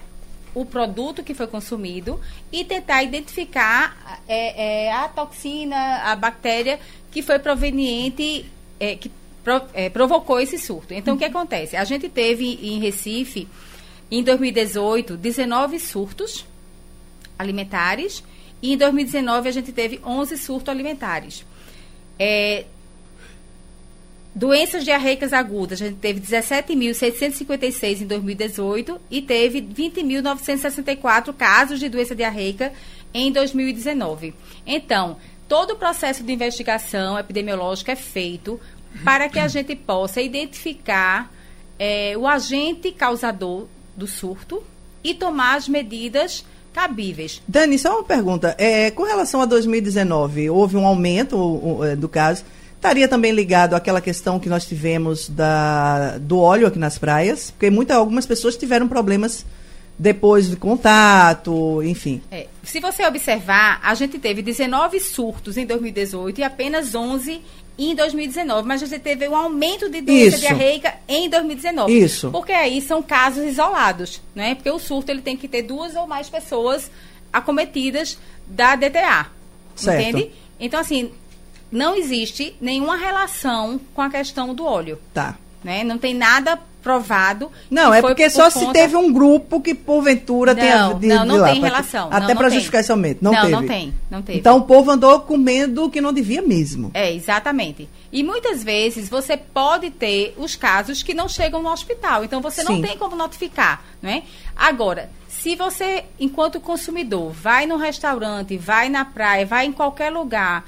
o 0.54 0.64
produto 0.64 1.22
que 1.22 1.34
foi 1.34 1.46
consumido 1.46 2.20
e 2.50 2.64
tentar 2.64 3.02
identificar 3.02 4.20
é, 4.26 4.86
é, 4.86 4.92
a 4.92 5.08
toxina, 5.08 5.76
a 6.04 6.16
bactéria 6.16 6.80
que 7.10 7.22
foi 7.22 7.38
proveniente, 7.38 8.46
é, 8.80 8.96
que 8.96 9.10
pro, 9.44 9.62
é, 9.72 9.88
provocou 9.88 10.40
esse 10.40 10.58
surto. 10.58 10.92
Então, 10.92 11.14
o 11.14 11.18
que 11.18 11.24
acontece? 11.24 11.76
A 11.76 11.84
gente 11.84 12.08
teve 12.08 12.58
em 12.62 12.80
Recife, 12.80 13.46
em 14.10 14.22
2018, 14.22 15.16
19 15.16 15.78
surtos 15.78 16.46
alimentares 17.38 18.22
e 18.62 18.72
em 18.72 18.76
2019 18.76 19.48
a 19.48 19.52
gente 19.52 19.72
teve 19.72 20.00
11 20.04 20.36
surtos 20.36 20.68
alimentares. 20.68 21.44
É, 22.18 22.64
Doenças 24.38 24.84
diarreicas 24.84 25.32
agudas, 25.32 25.82
a 25.82 25.86
gente 25.86 25.98
teve 25.98 26.20
17.656 26.20 28.02
em 28.02 28.06
2018 28.06 29.00
e 29.10 29.20
teve 29.20 29.60
20.964 29.60 31.34
casos 31.34 31.80
de 31.80 31.88
doença 31.88 32.14
diarreica 32.14 32.72
em 33.12 33.32
2019. 33.32 34.32
Então, 34.64 35.16
todo 35.48 35.72
o 35.72 35.76
processo 35.76 36.22
de 36.22 36.32
investigação 36.32 37.18
epidemiológica 37.18 37.90
é 37.90 37.96
feito 37.96 38.60
para 39.02 39.28
que 39.28 39.40
a 39.40 39.48
gente 39.48 39.74
possa 39.74 40.20
identificar 40.20 41.32
é, 41.76 42.16
o 42.16 42.24
agente 42.24 42.92
causador 42.92 43.66
do 43.98 44.06
surto 44.06 44.62
e 45.04 45.12
tomar 45.12 45.56
as 45.56 45.68
medidas 45.68 46.44
cabíveis. 46.72 47.42
Dani, 47.46 47.78
só 47.78 47.96
uma 47.96 48.04
pergunta. 48.04 48.54
É, 48.56 48.90
com 48.90 49.02
relação 49.02 49.42
a 49.42 49.44
2019, 49.44 50.48
houve 50.48 50.76
um 50.76 50.86
aumento 50.86 51.84
é, 51.84 51.96
do 51.96 52.08
caso 52.08 52.44
Estaria 52.78 53.08
também 53.08 53.32
ligado 53.32 53.74
àquela 53.74 54.00
questão 54.00 54.38
que 54.38 54.48
nós 54.48 54.64
tivemos 54.64 55.28
da, 55.28 56.16
do 56.18 56.38
óleo 56.38 56.68
aqui 56.68 56.78
nas 56.78 56.96
praias, 56.96 57.50
porque 57.50 57.68
muita, 57.70 57.96
algumas 57.96 58.24
pessoas 58.24 58.56
tiveram 58.56 58.86
problemas 58.86 59.44
depois 59.98 60.48
do 60.48 60.56
contato, 60.56 61.82
enfim. 61.82 62.22
É, 62.30 62.46
se 62.62 62.78
você 62.78 63.04
observar, 63.04 63.80
a 63.82 63.92
gente 63.94 64.16
teve 64.16 64.42
19 64.42 65.00
surtos 65.00 65.56
em 65.56 65.66
2018 65.66 66.40
e 66.40 66.44
apenas 66.44 66.94
11 66.94 67.42
em 67.78 67.94
2019, 67.94 68.66
mas 68.66 68.80
você 68.80 68.98
teve 68.98 69.28
um 69.28 69.36
aumento 69.36 69.88
de 69.88 70.00
doença 70.00 70.36
Isso. 70.36 70.40
diarreica 70.40 70.94
em 71.06 71.28
2019. 71.28 71.96
Isso. 71.96 72.30
Porque 72.30 72.52
aí 72.52 72.80
são 72.80 73.00
casos 73.00 73.44
isolados, 73.44 74.20
né? 74.34 74.56
Porque 74.56 74.70
o 74.70 74.78
surto 74.80 75.12
ele 75.12 75.22
tem 75.22 75.36
que 75.36 75.46
ter 75.46 75.62
duas 75.62 75.94
ou 75.94 76.06
mais 76.06 76.28
pessoas 76.28 76.90
acometidas 77.32 78.18
da 78.46 78.74
DTA. 78.74 79.30
Certo. 79.76 80.02
Entende? 80.02 80.32
Então, 80.58 80.80
assim, 80.80 81.12
não 81.70 81.94
existe 81.94 82.56
nenhuma 82.60 82.96
relação 82.96 83.80
com 83.94 84.02
a 84.02 84.10
questão 84.10 84.52
do 84.52 84.64
óleo. 84.64 84.98
Tá. 85.14 85.38
Né? 85.62 85.84
Não 85.84 85.98
tem 85.98 86.14
nada 86.14 86.58
provado. 86.82 87.50
Não, 87.70 87.92
é 87.92 88.00
porque 88.00 88.24
por 88.24 88.30
só 88.30 88.50
conta... 88.50 88.58
se 88.66 88.72
teve 88.72 88.96
um 88.96 89.12
grupo 89.12 89.60
que 89.60 89.74
porventura 89.74 90.54
não, 90.54 90.60
tenha 90.60 90.94
de, 90.94 91.06
não, 91.06 91.24
não 91.26 91.34
de 91.34 91.40
lá, 91.40 91.48
tem 91.50 91.60
relação. 91.60 92.08
Até 92.10 92.34
para 92.34 92.48
justificar 92.48 92.80
esse 92.80 92.90
aumento. 92.90 93.22
Não, 93.22 93.32
não, 93.32 93.40
teve. 93.40 93.52
não 93.52 93.66
tem, 93.66 93.94
não 94.10 94.22
teve. 94.22 94.38
Então 94.38 94.58
o 94.58 94.62
povo 94.62 94.90
andou 94.90 95.20
comendo 95.20 95.84
o 95.84 95.90
que 95.90 96.00
não 96.00 96.12
devia 96.12 96.42
mesmo. 96.42 96.90
É, 96.94 97.12
exatamente. 97.12 97.88
E 98.12 98.22
muitas 98.22 98.62
vezes 98.64 99.08
você 99.08 99.36
pode 99.36 99.90
ter 99.90 100.34
os 100.38 100.56
casos 100.56 101.02
que 101.02 101.12
não 101.12 101.28
chegam 101.28 101.62
no 101.62 101.70
hospital. 101.70 102.24
Então 102.24 102.40
você 102.40 102.62
Sim. 102.62 102.72
não 102.72 102.82
tem 102.82 102.96
como 102.96 103.14
notificar, 103.16 103.82
né? 104.00 104.22
Agora, 104.56 105.10
se 105.28 105.54
você, 105.54 106.04
enquanto 106.18 106.58
consumidor, 106.60 107.30
vai 107.30 107.66
no 107.66 107.76
restaurante, 107.76 108.56
vai 108.56 108.88
na 108.88 109.04
praia, 109.04 109.46
vai 109.46 109.66
em 109.66 109.72
qualquer 109.72 110.10
lugar 110.10 110.64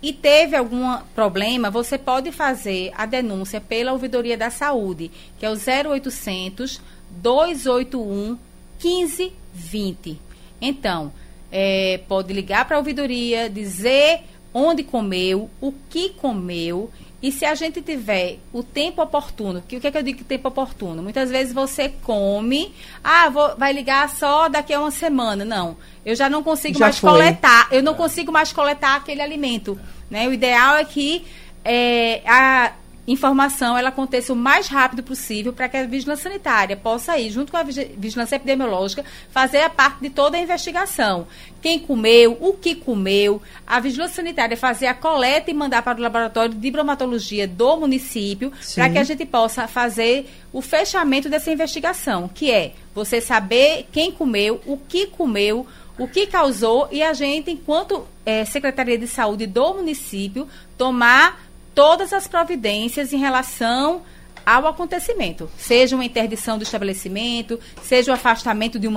e 0.00 0.12
teve 0.12 0.56
algum 0.56 0.96
problema, 1.14 1.70
você 1.70 1.98
pode 1.98 2.30
fazer 2.30 2.92
a 2.96 3.04
denúncia 3.04 3.60
pela 3.60 3.92
Ouvidoria 3.92 4.36
da 4.36 4.50
Saúde, 4.50 5.10
que 5.38 5.44
é 5.44 5.50
o 5.50 5.54
0800 5.54 6.80
281 7.10 8.38
1520. 8.82 10.20
Então, 10.60 11.12
é, 11.50 12.00
pode 12.06 12.32
ligar 12.32 12.64
para 12.66 12.76
a 12.76 12.78
ouvidoria, 12.78 13.48
dizer 13.48 14.20
onde 14.58 14.82
comeu, 14.82 15.48
o 15.60 15.72
que 15.88 16.10
comeu 16.10 16.90
e 17.20 17.32
se 17.32 17.44
a 17.44 17.54
gente 17.54 17.82
tiver 17.82 18.38
o 18.52 18.62
tempo 18.62 19.02
oportuno, 19.02 19.60
que 19.66 19.76
o 19.76 19.80
que 19.80 19.88
é 19.88 19.90
que 19.90 19.98
eu 19.98 20.02
digo 20.02 20.22
tempo 20.22 20.48
oportuno? 20.48 21.02
Muitas 21.02 21.30
vezes 21.30 21.52
você 21.52 21.88
come, 21.88 22.72
ah, 23.02 23.28
vou, 23.28 23.56
vai 23.56 23.72
ligar 23.72 24.08
só 24.08 24.48
daqui 24.48 24.72
a 24.72 24.80
uma 24.80 24.92
semana. 24.92 25.44
Não, 25.44 25.76
eu 26.06 26.14
já 26.14 26.30
não 26.30 26.44
consigo 26.44 26.78
já 26.78 26.86
mais 26.86 26.98
foi. 26.98 27.10
coletar, 27.10 27.68
eu 27.72 27.82
não 27.82 27.94
consigo 27.94 28.30
mais 28.30 28.52
coletar 28.52 28.96
aquele 28.96 29.20
alimento. 29.20 29.78
Né? 30.08 30.28
O 30.28 30.32
ideal 30.32 30.76
é 30.76 30.84
que 30.84 31.24
é, 31.64 32.22
a 32.24 32.72
informação 33.08 33.76
ela 33.76 33.88
aconteça 33.88 34.32
o 34.32 34.36
mais 34.36 34.68
rápido 34.68 35.02
possível 35.02 35.52
para 35.52 35.68
que 35.68 35.76
a 35.76 35.86
vigilância 35.86 36.24
sanitária 36.24 36.76
possa 36.76 37.18
ir, 37.18 37.30
junto 37.30 37.50
com 37.50 37.56
a 37.56 37.62
vigilância 37.62 38.36
epidemiológica, 38.36 39.04
fazer 39.30 39.62
a 39.62 39.70
parte 39.70 40.00
de 40.00 40.10
toda 40.10 40.36
a 40.36 40.40
investigação. 40.40 41.26
Quem 41.62 41.78
comeu, 41.78 42.36
o 42.40 42.52
que 42.52 42.74
comeu, 42.74 43.40
a 43.66 43.80
vigilância 43.80 44.16
sanitária 44.16 44.56
fazer 44.56 44.86
a 44.86 44.94
coleta 44.94 45.50
e 45.50 45.54
mandar 45.54 45.82
para 45.82 45.98
o 45.98 46.02
laboratório 46.02 46.54
de 46.54 46.70
bromatologia 46.70 47.48
do 47.48 47.76
município, 47.78 48.52
para 48.74 48.90
que 48.90 48.98
a 48.98 49.04
gente 49.04 49.24
possa 49.24 49.66
fazer 49.66 50.30
o 50.52 50.60
fechamento 50.60 51.28
dessa 51.28 51.50
investigação, 51.50 52.28
que 52.28 52.50
é 52.50 52.74
você 52.94 53.20
saber 53.20 53.86
quem 53.90 54.12
comeu, 54.12 54.60
o 54.66 54.76
que 54.76 55.06
comeu, 55.06 55.66
o 55.98 56.06
que 56.06 56.26
causou 56.26 56.88
e 56.92 57.02
a 57.02 57.12
gente, 57.12 57.50
enquanto 57.50 58.06
é, 58.24 58.44
Secretaria 58.44 58.96
de 58.96 59.08
Saúde 59.08 59.46
do 59.46 59.74
município, 59.74 60.48
tomar 60.76 61.47
todas 61.78 62.12
as 62.12 62.26
providências 62.26 63.12
em 63.12 63.18
relação 63.18 64.02
ao 64.44 64.66
acontecimento, 64.66 65.48
seja 65.56 65.94
uma 65.94 66.04
interdição 66.04 66.58
do 66.58 66.64
estabelecimento, 66.64 67.60
seja 67.84 68.10
o 68.10 68.14
afastamento 68.14 68.80
de 68.80 68.88
um 68.88 68.94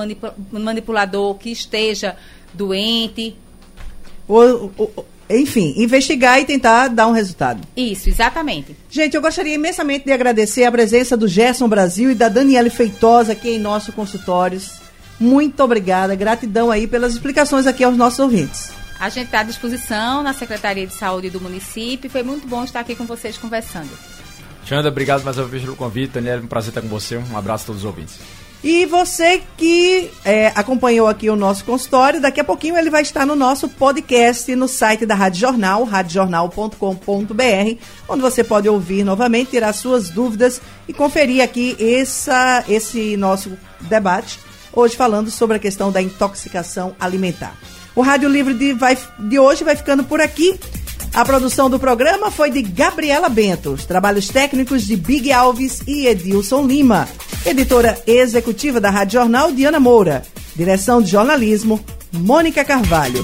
manipulador 0.52 1.36
que 1.36 1.52
esteja 1.52 2.18
doente. 2.52 3.38
Enfim, 5.30 5.76
investigar 5.78 6.40
e 6.40 6.46
tentar 6.46 6.88
dar 6.88 7.06
um 7.06 7.12
resultado. 7.12 7.62
Isso, 7.78 8.10
exatamente. 8.10 8.76
Gente, 8.90 9.16
eu 9.16 9.22
gostaria 9.22 9.54
imensamente 9.54 10.06
de 10.06 10.12
agradecer 10.12 10.64
a 10.64 10.72
presença 10.72 11.16
do 11.16 11.28
Gerson 11.28 11.68
Brasil 11.68 12.10
e 12.10 12.16
da 12.16 12.30
Daniele 12.30 12.72
Feitosa 12.72 13.34
aqui 13.34 13.50
em 13.52 13.60
nosso 13.60 13.94
consultório. 13.94 14.60
Muito 15.20 15.62
obrigada, 15.62 16.16
gratidão 16.16 16.72
aí 16.72 16.88
pelas 16.88 17.14
explicações 17.14 17.68
aqui 17.68 17.84
aos 17.84 17.96
nossos 17.96 18.18
ouvintes. 18.18 18.81
A 19.02 19.10
gente 19.10 19.26
está 19.26 19.40
à 19.40 19.44
disposição 19.44 20.22
na 20.22 20.32
Secretaria 20.32 20.86
de 20.86 20.94
Saúde 20.94 21.32
do 21.32 21.42
município. 21.42 22.08
Foi 22.08 22.22
muito 22.22 22.48
bom 22.48 22.64
estar 22.64 22.82
aqui 22.82 22.96
com 22.96 23.04
vocês 23.08 23.36
conversando. 23.36 23.90
Xanda, 24.64 24.90
obrigado 24.90 25.24
mais 25.24 25.40
uma 25.40 25.48
vez 25.48 25.64
pelo 25.64 25.76
convite. 25.76 26.12
Daniel, 26.12 26.38
é 26.38 26.42
um 26.42 26.46
prazer 26.46 26.70
estar 26.70 26.82
com 26.84 26.88
você. 26.88 27.18
Um 27.18 27.36
abraço 27.36 27.64
a 27.64 27.66
todos 27.66 27.82
os 27.82 27.86
ouvintes. 27.86 28.20
E 28.64 28.86
você 28.86 29.42
que 29.58 30.12
é, 30.24 30.52
acompanhou 30.54 31.08
aqui 31.08 31.32
o 31.32 31.36
nosso 31.36 31.66
consultório, 31.66 32.22
daqui 32.22 32.40
a 32.40 32.44
pouquinho 32.44 32.78
ele 32.78 32.92
vai 32.92 33.02
estar 33.02 33.26
no 33.26 33.36
nosso 33.36 33.68
podcast 33.68 34.56
no 34.56 34.68
site 34.68 35.04
da 35.04 35.16
Rádio 35.16 35.40
Jornal, 35.40 35.84
radiojornal.com.br, 35.84 37.82
onde 38.08 38.22
você 38.22 38.44
pode 38.44 38.70
ouvir 38.70 39.04
novamente, 39.04 39.50
tirar 39.50 39.74
suas 39.74 40.12
dúvidas 40.12 40.62
e 40.88 40.94
conferir 40.94 41.44
aqui 41.44 41.76
essa, 41.80 42.64
esse 42.70 43.18
nosso 43.18 43.58
debate, 43.80 44.40
hoje 44.72 44.96
falando 44.96 45.32
sobre 45.32 45.58
a 45.58 45.60
questão 45.60 45.92
da 45.92 46.04
intoxicação 46.04 46.96
alimentar. 47.00 47.58
O 47.96 48.02
Rádio 48.02 48.30
Livre 48.30 48.54
de, 48.54 48.74
vai, 48.74 48.98
de 49.20 49.40
hoje 49.40 49.64
vai 49.64 49.76
ficando 49.76 50.04
por 50.04 50.22
aqui. 50.22 50.60
A 51.14 51.26
produção 51.26 51.70
do 51.70 51.78
programa 51.78 52.32
foi 52.32 52.50
de 52.50 52.62
Gabriela 52.62 53.28
Bento, 53.28 53.72
os 53.72 53.86
trabalhos 53.86 54.30
técnicos 54.30 54.88
de 54.88 54.96
Big 54.96 55.32
Alves 55.32 55.82
e 55.86 56.08
Edilson 56.08 56.66
Lima. 56.66 57.08
Editora 57.46 58.02
executiva 58.08 58.80
da 58.80 58.90
Rádio 58.90 59.20
Jornal, 59.20 59.52
Diana 59.52 59.80
Moura. 59.80 60.24
Direção 60.56 61.02
de 61.02 61.12
jornalismo, 61.12 61.84
Mônica 62.14 62.64
Carvalho. 62.64 63.24